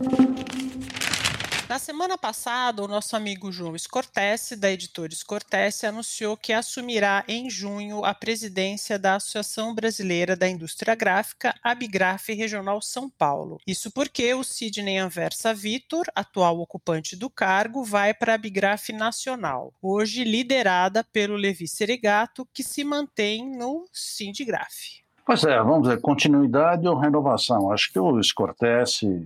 [1.67, 7.49] Na semana passada, o nosso amigo João Scortese, da Editores Scortese, anunciou que assumirá em
[7.49, 13.57] junho a presidência da Associação Brasileira da Indústria Gráfica, Abigraf Regional São Paulo.
[13.65, 19.73] Isso porque o Sidney Anversa Vitor, atual ocupante do cargo, vai para a Abigraf Nacional,
[19.81, 25.04] hoje liderada pelo Levi Serigato, que se mantém no Sindigraf.
[25.25, 27.71] Pois é, vamos dizer, continuidade ou renovação.
[27.71, 29.25] Acho que o Scortese,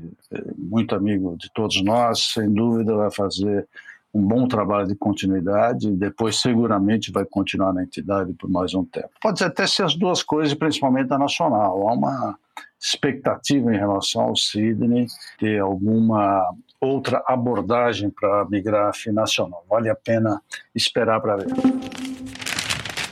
[0.57, 3.67] muito amigo de todos nós, sem dúvida vai fazer
[4.13, 8.83] um bom trabalho de continuidade e depois seguramente vai continuar na entidade por mais um
[8.83, 9.09] tempo.
[9.21, 11.87] Pode até ser as duas coisas, principalmente a nacional.
[11.87, 12.39] Há uma
[12.79, 15.05] expectativa em relação ao Sidney
[15.37, 16.43] ter alguma
[16.79, 19.65] outra abordagem para migrar nacional.
[19.69, 20.41] Vale a pena
[20.73, 22.08] esperar para ver.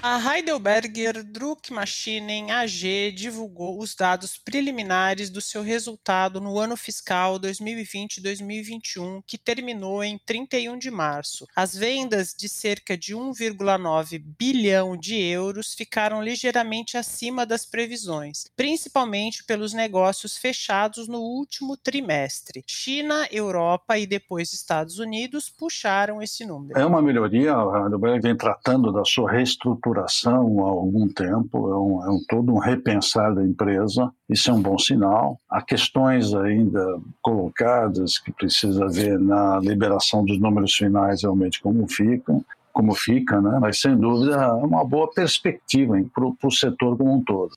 [0.09, 9.21] A Heidelberger Druckmaschinen AG divulgou os dados preliminares do seu resultado no ano fiscal 2020-2021,
[9.27, 11.45] que terminou em 31 de março.
[11.53, 19.43] As vendas de cerca de 1,9 bilhão de euros ficaram ligeiramente acima das previsões, principalmente
[19.43, 22.63] pelos negócios fechados no último trimestre.
[22.65, 26.79] China, Europa e depois Estados Unidos puxaram esse número.
[26.79, 31.79] É uma melhoria, a Heidelberg vem tratando da sua reestruturação estruturação há algum tempo, é
[31.79, 35.39] um, é um todo um repensar da empresa, isso é um bom sinal.
[35.49, 42.43] Há questões ainda colocadas que precisa ver na liberação dos números finais realmente como ficam,
[42.71, 43.57] como fica, né?
[43.59, 47.55] mas sem dúvida é uma boa perspectiva para o setor como um todo.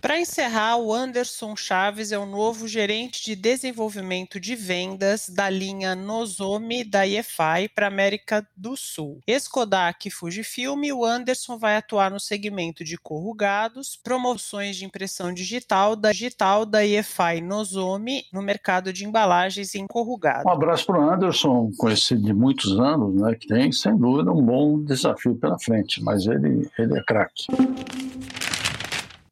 [0.00, 5.94] Para encerrar, o Anderson Chaves é o novo gerente de desenvolvimento de vendas da linha
[5.94, 9.20] Nozomi da IEFI para América do Sul.
[9.26, 15.94] Ex-Kodak e Fujifilm, o Anderson vai atuar no segmento de corrugados, promoções de impressão digital
[15.94, 20.48] da digital da IEFI Nozomi no mercado de embalagens em corrugado.
[20.48, 24.42] Um abraço para o Anderson, conhecido de muitos anos, né, que tem sem dúvida um
[24.42, 27.46] bom desafio pela frente, mas ele, ele é craque.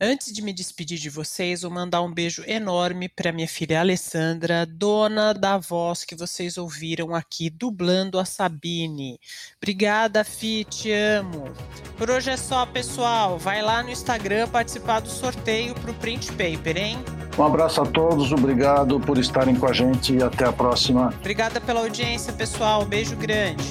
[0.01, 4.65] Antes de me despedir de vocês, vou mandar um beijo enorme para minha filha Alessandra,
[4.65, 9.19] dona da voz que vocês ouviram aqui dublando a Sabine.
[9.57, 11.53] Obrigada, Fi, te amo.
[11.97, 13.41] Por hoje é só, pessoal.
[13.41, 16.99] Vai lá no Instagram participar do sorteio pro Print Paper, hein?
[17.37, 21.13] Um abraço a todos, obrigado por estarem com a gente e até a próxima.
[21.19, 22.85] Obrigada pela audiência, pessoal.
[22.85, 23.65] beijo grande.